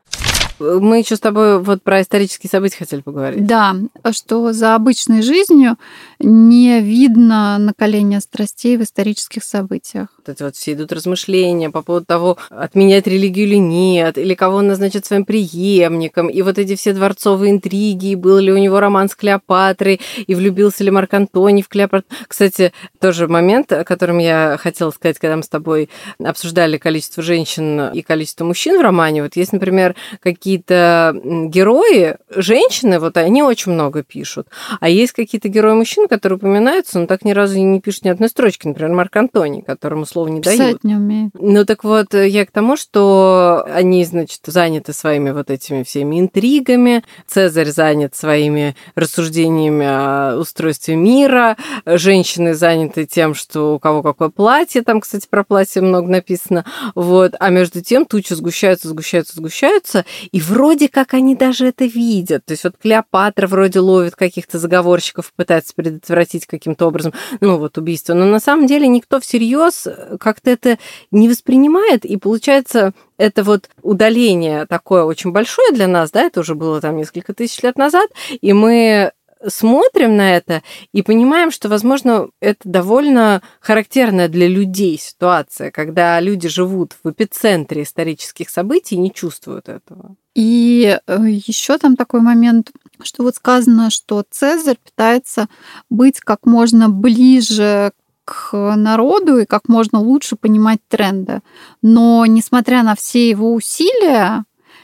Мы 0.59 0.99
еще 0.99 1.15
с 1.15 1.19
тобой 1.19 1.61
вот 1.61 1.83
про 1.83 2.01
исторические 2.01 2.49
события 2.49 2.77
хотели 2.77 3.01
поговорить. 3.01 3.45
Да, 3.45 3.75
что 4.11 4.53
за 4.53 4.73
обычной 4.73 5.21
жизнью 5.21 5.77
не 6.19 6.79
видно 6.79 7.57
накаления 7.59 8.21
страстей 8.21 8.77
в 8.77 8.81
исторических 8.81 9.43
событиях. 9.43 10.07
Вот 10.27 10.33
эти 10.33 10.43
вот 10.43 10.55
все 10.55 10.73
идут 10.73 10.91
размышления 10.91 11.69
по 11.69 11.81
поводу 11.81 12.05
того, 12.05 12.37
отменять 12.49 13.07
религию 13.07 13.47
или 13.47 13.55
нет, 13.55 14.17
или 14.17 14.33
кого 14.33 14.57
он 14.57 14.67
назначит 14.67 15.05
своим 15.05 15.25
преемником, 15.25 16.27
и 16.27 16.41
вот 16.41 16.57
эти 16.57 16.75
все 16.75 16.93
дворцовые 16.93 17.51
интриги, 17.51 18.15
был 18.15 18.39
ли 18.39 18.51
у 18.51 18.57
него 18.57 18.79
роман 18.79 19.09
с 19.09 19.15
Клеопатрой, 19.15 20.01
и 20.25 20.35
влюбился 20.35 20.83
ли 20.83 20.91
Марк 20.91 21.13
Антоний 21.13 21.63
в 21.63 21.69
Клеопатру. 21.69 22.07
Кстати, 22.27 22.73
тоже 22.99 23.27
момент, 23.27 23.71
о 23.71 23.83
котором 23.83 24.17
я 24.17 24.57
хотела 24.59 24.91
сказать, 24.91 25.19
когда 25.19 25.35
мы 25.35 25.43
с 25.43 25.49
тобой 25.49 25.89
обсуждали 26.23 26.77
количество 26.77 27.23
женщин 27.23 27.91
и 27.93 28.01
количество 28.01 28.43
мужчин 28.43 28.77
в 28.77 28.81
романе. 28.81 29.23
Вот 29.23 29.35
есть, 29.35 29.53
например, 29.53 29.95
какие 30.19 30.47
какие-то 30.47 31.13
герои, 31.23 32.15
женщины, 32.29 32.99
вот 32.99 33.17
они 33.17 33.43
очень 33.43 33.73
много 33.73 34.03
пишут, 34.03 34.47
а 34.79 34.87
есть 34.89 35.11
какие-то 35.11 35.49
герои-мужчины, 35.49 36.07
которые 36.07 36.37
упоминаются, 36.37 36.99
но 36.99 37.05
так 37.05 37.25
ни 37.25 37.31
разу 37.31 37.59
не 37.59 37.81
пишут 37.81 38.05
ни 38.05 38.09
одной 38.09 38.29
строчки. 38.29 38.67
Например, 38.67 38.93
Марк 38.93 39.15
Антоний, 39.15 39.61
которому 39.61 40.05
слова 40.17 40.29
не 40.29 40.41
Писать 40.41 40.57
дают. 40.57 40.83
не 40.83 40.95
умеет. 40.95 41.31
Ну 41.39 41.65
так 41.65 41.83
вот, 41.83 42.13
я 42.13 42.45
к 42.45 42.51
тому, 42.51 42.75
что 42.75 43.63
они, 43.71 44.03
значит, 44.03 44.41
заняты 44.45 44.93
своими 44.93 45.31
вот 45.31 45.51
этими 45.51 45.83
всеми 45.83 46.19
интригами, 46.19 47.03
Цезарь 47.27 47.69
занят 47.69 48.15
своими 48.15 48.75
рассуждениями 48.95 49.85
о 49.85 50.37
устройстве 50.39 50.95
мира, 50.95 51.55
женщины 51.85 52.55
заняты 52.55 53.05
тем, 53.05 53.35
что 53.35 53.75
у 53.75 53.79
кого 53.79 54.01
какое 54.01 54.29
платье, 54.29 54.81
там, 54.81 55.01
кстати, 55.01 55.27
про 55.29 55.43
платье 55.43 55.81
много 55.81 56.09
написано, 56.09 56.65
вот, 56.95 57.35
а 57.39 57.49
между 57.49 57.81
тем 57.81 58.05
тучи 58.05 58.33
сгущаются, 58.33 58.87
сгущаются, 58.87 59.35
сгущаются, 59.35 60.05
и 60.31 60.39
вроде 60.39 60.87
как 60.87 61.13
они 61.13 61.35
даже 61.35 61.67
это 61.67 61.85
видят. 61.85 62.45
То 62.45 62.53
есть 62.53 62.63
вот 62.63 62.77
Клеопатра 62.81 63.47
вроде 63.47 63.79
ловит 63.79 64.15
каких-то 64.15 64.57
заговорщиков, 64.57 65.31
пытается 65.35 65.73
предотвратить 65.75 66.45
каким-то 66.45 66.87
образом, 66.87 67.13
ну 67.39 67.57
вот 67.57 67.77
убийство. 67.77 68.13
Но 68.13 68.25
на 68.25 68.39
самом 68.39 68.67
деле 68.67 68.87
никто 68.87 69.19
всерьез 69.19 69.87
как-то 70.19 70.49
это 70.51 70.77
не 71.11 71.29
воспринимает, 71.29 72.05
и 72.05 72.17
получается 72.17 72.93
это 73.17 73.43
вот 73.43 73.69
удаление 73.81 74.65
такое 74.65 75.03
очень 75.03 75.31
большое 75.31 75.71
для 75.71 75.87
нас, 75.87 76.11
да, 76.11 76.23
это 76.23 76.41
уже 76.41 76.55
было 76.55 76.81
там 76.81 76.97
несколько 76.97 77.33
тысяч 77.33 77.61
лет 77.63 77.77
назад, 77.77 78.09
и 78.41 78.53
мы 78.53 79.11
смотрим 79.47 80.17
на 80.17 80.35
это 80.35 80.63
и 80.93 81.01
понимаем, 81.01 81.51
что, 81.51 81.69
возможно, 81.69 82.29
это 82.39 82.59
довольно 82.63 83.41
характерная 83.59 84.27
для 84.27 84.47
людей 84.47 84.97
ситуация, 84.97 85.71
когда 85.71 86.19
люди 86.19 86.47
живут 86.47 86.95
в 87.03 87.09
эпицентре 87.09 87.83
исторических 87.83 88.49
событий 88.49 88.95
и 88.95 88.99
не 88.99 89.11
чувствуют 89.11 89.69
этого. 89.69 90.15
И 90.35 90.97
э, 91.05 91.17
еще 91.27 91.77
там 91.77 91.95
такой 91.95 92.21
момент, 92.21 92.71
что 93.01 93.23
вот 93.23 93.35
сказано, 93.35 93.89
что 93.89 94.23
Цезарь 94.29 94.77
пытается 94.83 95.47
быть 95.89 96.19
как 96.19 96.45
можно 96.45 96.89
ближе 96.89 97.91
к 98.27 98.75
народу 98.75 99.37
и 99.37 99.45
как 99.45 99.69
можно 99.69 99.99
лучше 99.99 100.35
понимать 100.35 100.79
тренды. 100.89 101.41
Но 101.81 102.25
несмотря 102.25 102.83
на 102.83 102.93
все 102.95 103.29
его 103.29 103.53
усилия, 103.53 104.43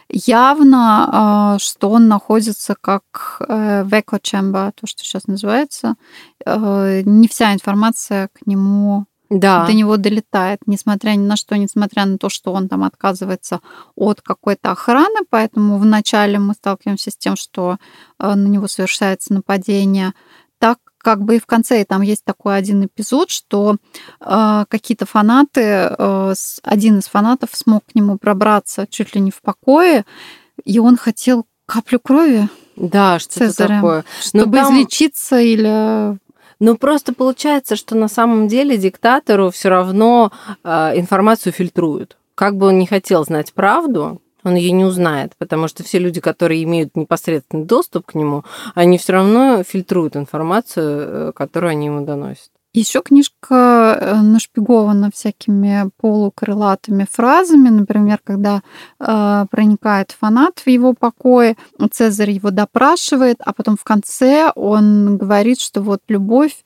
явно, 0.09 1.09
а, 1.11 1.59
что 1.59 1.89
он 1.89 2.07
находится 2.07 2.75
как 2.79 3.41
э, 3.47 3.83
в 3.83 3.99
эко-чемба, 3.99 4.71
то, 4.79 4.87
что 4.87 5.03
сейчас 5.03 5.27
называется. 5.27 5.95
Э, 6.45 7.01
не 7.03 7.27
вся 7.27 7.53
информация 7.53 8.29
к 8.33 8.45
нему 8.47 9.05
да. 9.29 9.65
до 9.65 9.73
него 9.73 9.97
долетает, 9.97 10.59
несмотря 10.65 11.11
ни 11.11 11.25
на 11.25 11.35
что, 11.35 11.57
несмотря 11.57 12.05
на 12.05 12.17
то, 12.17 12.29
что 12.29 12.53
он 12.53 12.69
там 12.69 12.83
отказывается 12.83 13.59
от 13.95 14.21
какой-то 14.21 14.71
охраны, 14.71 15.21
поэтому 15.29 15.77
вначале 15.77 16.39
мы 16.39 16.53
сталкиваемся 16.53 17.11
с 17.11 17.17
тем, 17.17 17.35
что 17.35 17.77
э, 18.19 18.33
на 18.33 18.47
него 18.47 18.67
совершается 18.67 19.33
нападение, 19.33 20.13
как 21.03 21.21
бы 21.21 21.35
и 21.35 21.39
в 21.39 21.45
конце 21.45 21.83
там 21.85 22.01
есть 22.01 22.23
такой 22.23 22.57
один 22.57 22.85
эпизод, 22.85 23.29
что 23.29 23.75
э, 24.19 24.65
какие-то 24.67 25.05
фанаты, 25.05 25.61
э, 25.61 26.33
один 26.63 26.99
из 26.99 27.05
фанатов 27.05 27.49
смог 27.53 27.83
к 27.85 27.93
нему 27.93 28.17
пробраться 28.17 28.87
чуть 28.89 29.13
ли 29.13 29.21
не 29.21 29.29
в 29.29 29.41
покое, 29.41 30.05
и 30.63 30.79
он 30.79 30.97
хотел 30.97 31.45
каплю 31.67 31.99
крови. 31.99 32.47
Да, 32.75 33.19
что-то 33.19 33.67
такое. 33.67 34.05
Чтобы 34.21 34.57
там... 34.57 34.73
излечиться 34.73 35.39
или 35.39 36.17
ну, 36.59 36.77
просто 36.77 37.13
получается, 37.13 37.75
что 37.75 37.95
на 37.95 38.07
самом 38.07 38.47
деле 38.47 38.77
диктатору 38.77 39.51
все 39.51 39.67
равно 39.67 40.31
э, 40.63 40.93
информацию 40.95 41.51
фильтруют. 41.51 42.17
Как 42.35 42.55
бы 42.55 42.67
он 42.67 42.79
не 42.79 42.87
хотел 42.87 43.25
знать 43.25 43.53
правду, 43.53 44.21
он 44.43 44.55
ее 44.55 44.71
не 44.71 44.85
узнает, 44.85 45.33
потому 45.37 45.67
что 45.67 45.83
все 45.83 45.99
люди, 45.99 46.21
которые 46.21 46.63
имеют 46.63 46.95
непосредственный 46.95 47.65
доступ 47.65 48.07
к 48.07 48.15
нему, 48.15 48.43
они 48.75 48.97
все 48.97 49.13
равно 49.13 49.63
фильтруют 49.63 50.15
информацию, 50.15 51.29
э, 51.29 51.31
которую 51.33 51.71
они 51.71 51.87
ему 51.87 52.05
доносят. 52.05 52.49
Еще 52.75 53.03
книжка 53.03 53.99
э, 54.01 54.21
нашпигована 54.21 55.11
всякими 55.13 55.91
полукрылатыми 56.01 57.05
фразами. 57.09 57.69
Например, 57.69 58.19
когда 58.23 58.63
э, 58.99 59.45
проникает 59.51 60.11
фанат 60.19 60.57
в 60.57 60.67
его 60.67 60.93
покое, 60.93 61.55
Цезарь 61.91 62.31
его 62.31 62.49
допрашивает, 62.49 63.37
а 63.45 63.53
потом 63.53 63.77
в 63.77 63.83
конце 63.83 64.51
он 64.55 65.17
говорит, 65.19 65.59
что 65.61 65.81
вот 65.81 66.01
любовь 66.07 66.63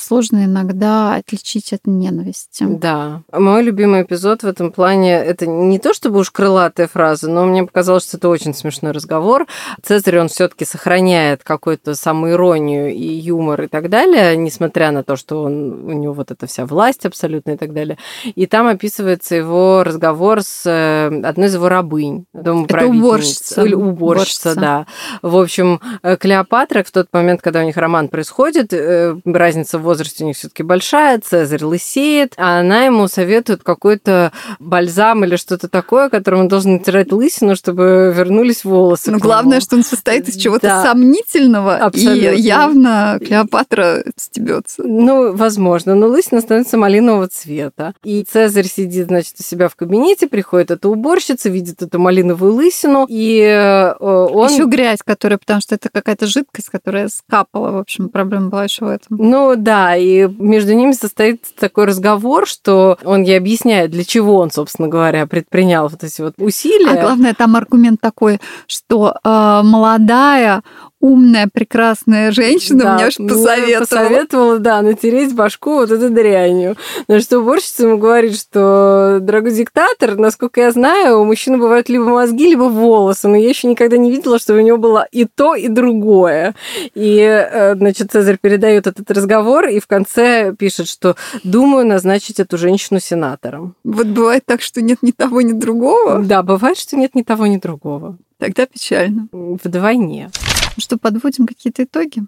сложно 0.00 0.44
иногда 0.44 1.14
отличить 1.14 1.72
от 1.72 1.86
ненависти. 1.86 2.64
Да. 2.68 3.22
Мой 3.32 3.62
любимый 3.62 4.02
эпизод 4.02 4.42
в 4.42 4.46
этом 4.46 4.72
плане 4.72 5.14
это 5.16 5.46
не 5.46 5.78
то 5.78 5.94
чтобы 5.94 6.20
уж 6.20 6.30
крылатая 6.30 6.86
фраза, 6.86 7.30
но 7.30 7.44
мне 7.44 7.64
показалось, 7.64 8.04
что 8.04 8.16
это 8.16 8.28
очень 8.28 8.54
смешной 8.54 8.92
разговор. 8.92 9.46
Цезарь, 9.82 10.18
он 10.18 10.28
все-таки 10.28 10.64
сохраняет 10.64 11.42
какую-то 11.44 11.94
самоиронию 11.94 12.94
и 12.94 13.06
юмор 13.06 13.62
и 13.62 13.66
так 13.68 13.88
далее, 13.88 14.36
несмотря 14.36 14.90
на 14.90 15.02
то, 15.02 15.16
что 15.16 15.42
он, 15.42 15.84
у 15.84 15.92
него 15.92 16.12
вот 16.12 16.30
эта 16.30 16.46
вся 16.46 16.66
власть 16.66 17.06
абсолютно 17.06 17.52
и 17.52 17.56
так 17.56 17.72
далее. 17.72 17.98
И 18.34 18.46
там 18.46 18.66
описывается 18.66 19.34
его 19.34 19.82
разговор 19.84 20.42
с 20.42 20.66
э, 20.66 21.20
одной 21.24 21.48
из 21.48 21.54
его 21.54 21.68
рабынь, 21.68 22.26
домоправительницы. 22.32 23.64
Или 23.64 23.74
уборщица, 23.74 24.54
да. 24.54 24.86
В 25.22 25.36
общем, 25.36 25.80
э, 26.02 26.16
Клеопатра 26.16 26.82
в 26.82 26.90
тот 26.90 27.08
момент, 27.12 27.42
когда 27.42 27.60
у 27.60 27.64
них 27.64 27.76
роман 27.76 28.08
происходит, 28.08 28.72
э, 28.72 29.16
разница 29.48 29.78
в 29.78 29.82
возрасте 29.82 30.24
у 30.24 30.26
них 30.26 30.36
все 30.36 30.48
таки 30.48 30.62
большая, 30.62 31.18
Цезарь 31.20 31.64
лысеет, 31.64 32.34
а 32.36 32.60
она 32.60 32.84
ему 32.84 33.08
советует 33.08 33.62
какой-то 33.62 34.30
бальзам 34.58 35.24
или 35.24 35.36
что-то 35.36 35.68
такое, 35.68 36.10
которым 36.10 36.40
он 36.40 36.48
должен 36.48 36.74
натирать 36.74 37.12
лысину, 37.12 37.56
чтобы 37.56 38.12
вернулись 38.14 38.64
волосы. 38.64 39.10
Но 39.10 39.18
главное, 39.18 39.60
что 39.60 39.76
он 39.76 39.84
состоит 39.84 40.28
из 40.28 40.36
чего-то 40.36 40.66
да. 40.66 40.82
сомнительного, 40.82 41.76
Абсолютно. 41.76 42.28
и 42.28 42.40
явно 42.40 43.18
Клеопатра 43.24 44.04
стебется. 44.16 44.82
Ну, 44.84 45.34
возможно, 45.34 45.94
но 45.94 46.08
лысина 46.08 46.42
становится 46.42 46.76
малинового 46.76 47.28
цвета. 47.28 47.94
И 48.04 48.24
Цезарь 48.24 48.66
сидит, 48.66 49.06
значит, 49.06 49.36
у 49.40 49.42
себя 49.42 49.68
в 49.68 49.76
кабинете, 49.76 50.28
приходит 50.28 50.70
эта 50.70 50.90
уборщица, 50.90 51.48
видит 51.48 51.80
эту 51.80 51.98
малиновую 51.98 52.52
лысину, 52.52 53.06
и 53.08 53.40
э, 53.40 53.94
он... 53.98 54.52
Еще 54.52 54.66
грязь, 54.66 54.98
которая, 55.02 55.38
потому 55.38 55.62
что 55.62 55.74
это 55.74 55.88
какая-то 55.88 56.26
жидкость, 56.26 56.68
которая 56.68 57.08
скапала, 57.08 57.70
в 57.70 57.78
общем, 57.78 58.10
проблема 58.10 58.50
была 58.50 58.64
еще 58.64 58.84
в 58.84 58.88
этом. 58.88 59.16
Ну 59.16 59.37
да, 59.56 59.96
и 59.96 60.28
между 60.38 60.74
ними 60.74 60.92
состоит 60.92 61.44
такой 61.58 61.86
разговор, 61.86 62.46
что 62.46 62.98
он 63.04 63.22
ей 63.22 63.36
объясняет, 63.36 63.90
для 63.90 64.04
чего 64.04 64.36
он, 64.36 64.50
собственно 64.50 64.88
говоря, 64.88 65.26
предпринял 65.26 65.88
вот 65.88 66.02
эти 66.04 66.20
вот 66.20 66.34
усилия. 66.38 66.90
А 66.90 67.00
главное, 67.02 67.34
там 67.34 67.56
аргумент 67.56 68.00
такой, 68.00 68.40
что 68.66 69.14
э, 69.22 69.60
молодая 69.64 70.62
умная, 71.00 71.48
прекрасная 71.52 72.32
женщина 72.32 72.82
да, 72.82 72.94
мне 72.94 73.06
уж 73.06 73.16
посоветовала. 73.16 73.80
посоветовала, 73.80 74.58
да, 74.58 74.82
натереть 74.82 75.34
башку 75.34 75.74
вот 75.74 75.90
этой 75.90 76.10
дрянью. 76.10 76.76
На 77.06 77.20
что 77.20 77.38
уборщица 77.38 77.84
ему 77.84 77.98
говорит, 77.98 78.36
что, 78.36 79.18
дорогой 79.20 79.52
диктатор, 79.52 80.16
насколько 80.16 80.60
я 80.60 80.72
знаю, 80.72 81.20
у 81.20 81.24
мужчины 81.24 81.56
бывают 81.58 81.88
либо 81.88 82.04
мозги, 82.04 82.48
либо 82.48 82.64
волосы, 82.64 83.28
но 83.28 83.36
я 83.36 83.48
еще 83.48 83.68
никогда 83.68 83.96
не 83.96 84.10
видела, 84.10 84.38
что 84.38 84.54
у 84.54 84.60
него 84.60 84.76
было 84.76 85.06
и 85.12 85.24
то, 85.24 85.54
и 85.54 85.68
другое. 85.68 86.54
И, 86.94 87.18
э, 87.18 87.76
значит, 87.76 88.10
Цезарь 88.10 88.38
передает 88.40 88.86
этот 88.86 89.10
разговор 89.10 89.66
и 89.68 89.78
в 89.78 89.86
конце 89.86 90.52
пишет, 90.58 90.88
что 90.88 91.14
думаю 91.44 91.86
назначить 91.86 92.40
эту 92.40 92.58
женщину 92.58 92.98
сенатором. 92.98 93.76
Вот 93.84 94.06
бывает 94.08 94.42
так, 94.44 94.62
что 94.62 94.82
нет 94.82 94.98
ни 95.02 95.12
того, 95.12 95.42
ни 95.42 95.52
другого? 95.52 96.22
Да, 96.24 96.42
бывает, 96.42 96.76
что 96.76 96.96
нет 96.96 97.14
ни 97.14 97.22
того, 97.22 97.46
ни 97.46 97.58
другого. 97.58 98.16
Тогда 98.38 98.66
печально. 98.66 99.28
Вдвойне. 99.32 100.30
Ну 100.78 100.82
что, 100.82 100.96
подводим 100.96 101.44
какие-то 101.44 101.82
итоги? 101.82 102.22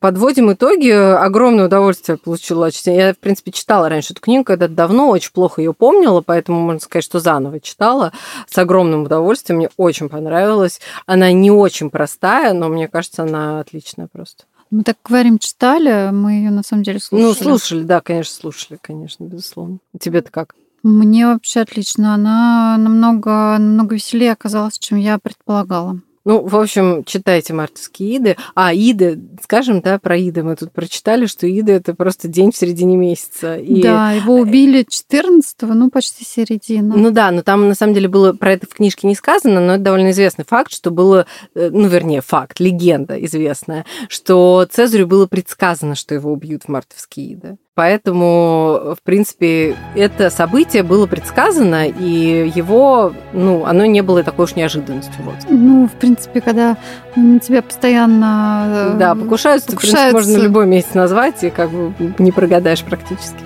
Подводим 0.00 0.50
итоги. 0.50 0.88
Огромное 0.88 1.66
удовольствие 1.66 2.16
получила 2.16 2.68
от 2.68 2.72
чтения. 2.72 3.08
Я, 3.08 3.12
в 3.12 3.18
принципе, 3.18 3.52
читала 3.52 3.90
раньше 3.90 4.14
эту 4.14 4.22
книгу, 4.22 4.42
когда 4.42 4.68
давно, 4.68 5.10
очень 5.10 5.32
плохо 5.32 5.60
ее 5.60 5.74
помнила, 5.74 6.22
поэтому 6.22 6.60
можно 6.60 6.80
сказать, 6.80 7.04
что 7.04 7.20
заново 7.20 7.60
читала 7.60 8.14
с 8.48 8.56
огромным 8.56 9.02
удовольствием. 9.02 9.58
Мне 9.58 9.68
очень 9.76 10.08
понравилась. 10.08 10.80
Она 11.04 11.30
не 11.32 11.50
очень 11.50 11.90
простая, 11.90 12.54
но 12.54 12.70
мне 12.70 12.88
кажется, 12.88 13.24
она 13.24 13.60
отличная 13.60 14.08
просто. 14.10 14.44
Мы 14.70 14.82
так 14.82 14.96
говорим, 15.04 15.38
читали, 15.38 16.08
мы 16.10 16.32
ее 16.32 16.50
на 16.50 16.62
самом 16.62 16.84
деле 16.84 17.00
слушали. 17.00 17.26
Ну, 17.26 17.34
слушали, 17.34 17.82
да, 17.82 18.00
конечно, 18.00 18.34
слушали, 18.34 18.78
конечно, 18.80 19.24
безусловно. 19.24 19.76
Тебе-то 20.00 20.30
как? 20.30 20.54
Мне 20.82 21.26
вообще 21.26 21.60
отлично. 21.60 22.14
Она 22.14 22.78
намного, 22.78 23.58
намного 23.58 23.94
веселее 23.94 24.32
оказалась, 24.32 24.78
чем 24.78 24.96
я 24.96 25.18
предполагала. 25.18 26.00
Ну, 26.24 26.46
в 26.46 26.54
общем, 26.56 27.02
читайте 27.04 27.54
мартовские 27.54 28.18
иды. 28.18 28.36
А, 28.54 28.74
иды, 28.74 29.18
скажем, 29.42 29.80
да, 29.80 29.98
про 29.98 30.18
иды. 30.18 30.42
Мы 30.42 30.54
тут 30.54 30.70
прочитали, 30.70 31.24
что 31.26 31.48
иды 31.48 31.72
это 31.72 31.94
просто 31.94 32.28
день 32.28 32.52
в 32.52 32.56
середине 32.56 32.96
месяца. 32.96 33.56
И... 33.56 33.82
Да, 33.82 34.12
его 34.12 34.34
убили 34.34 34.84
14-го, 34.84 35.72
ну, 35.72 35.90
почти 35.90 36.24
середина. 36.24 36.94
Ну 36.94 37.10
да, 37.10 37.30
но 37.30 37.42
там 37.42 37.68
на 37.68 37.74
самом 37.74 37.94
деле 37.94 38.08
было 38.08 38.34
про 38.34 38.52
это 38.52 38.66
в 38.66 38.74
книжке 38.74 39.06
не 39.06 39.14
сказано, 39.14 39.60
но 39.60 39.74
это 39.74 39.84
довольно 39.84 40.10
известный 40.10 40.44
факт, 40.44 40.72
что 40.72 40.90
было, 40.90 41.26
э, 41.54 41.70
ну, 41.72 41.88
вернее, 41.88 42.20
факт, 42.20 42.60
легенда 42.60 43.14
известная, 43.24 43.86
что 44.08 44.66
Цезарю 44.70 45.06
было 45.06 45.26
предсказано, 45.26 45.94
что 45.94 46.14
его 46.14 46.32
убьют 46.32 46.64
в 46.64 46.68
мартовские 46.68 47.34
иды. 47.34 47.56
Поэтому, 47.74 48.94
в 48.98 49.02
принципе, 49.02 49.76
это 49.94 50.28
событие 50.28 50.82
было 50.82 51.06
предсказано, 51.06 51.86
и 51.86 52.50
его, 52.54 53.12
ну, 53.32 53.64
оно 53.64 53.86
не 53.86 54.02
было 54.02 54.22
такой 54.22 54.46
уж 54.46 54.56
неожиданностью. 54.56 55.14
Вот. 55.24 55.36
Ну, 55.48 55.86
в 55.86 55.92
принципе, 55.92 56.40
когда 56.40 56.76
на 57.16 57.38
тебя 57.38 57.62
постоянно... 57.62 58.92
Э, 58.94 58.96
да, 58.98 59.14
покушаются, 59.14 59.70
покушаются. 59.70 60.08
в 60.08 60.12
принципе, 60.12 60.32
можно 60.32 60.44
любой 60.44 60.66
месяц 60.66 60.94
назвать, 60.94 61.44
и 61.44 61.50
как 61.50 61.70
бы 61.70 61.94
не 62.18 62.32
прогадаешь 62.32 62.82
практически. 62.82 63.38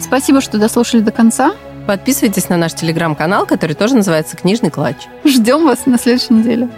Спасибо, 0.00 0.40
что 0.40 0.58
дослушали 0.58 1.00
до 1.00 1.10
конца. 1.10 1.52
Подписывайтесь 1.86 2.48
на 2.48 2.56
наш 2.56 2.74
телеграм-канал, 2.74 3.46
который 3.46 3.74
тоже 3.74 3.96
называется 3.96 4.36
«Книжный 4.36 4.70
клатч». 4.70 5.06
Ждем 5.24 5.64
вас 5.64 5.86
на 5.86 5.98
следующей 5.98 6.34
неделе. 6.34 6.68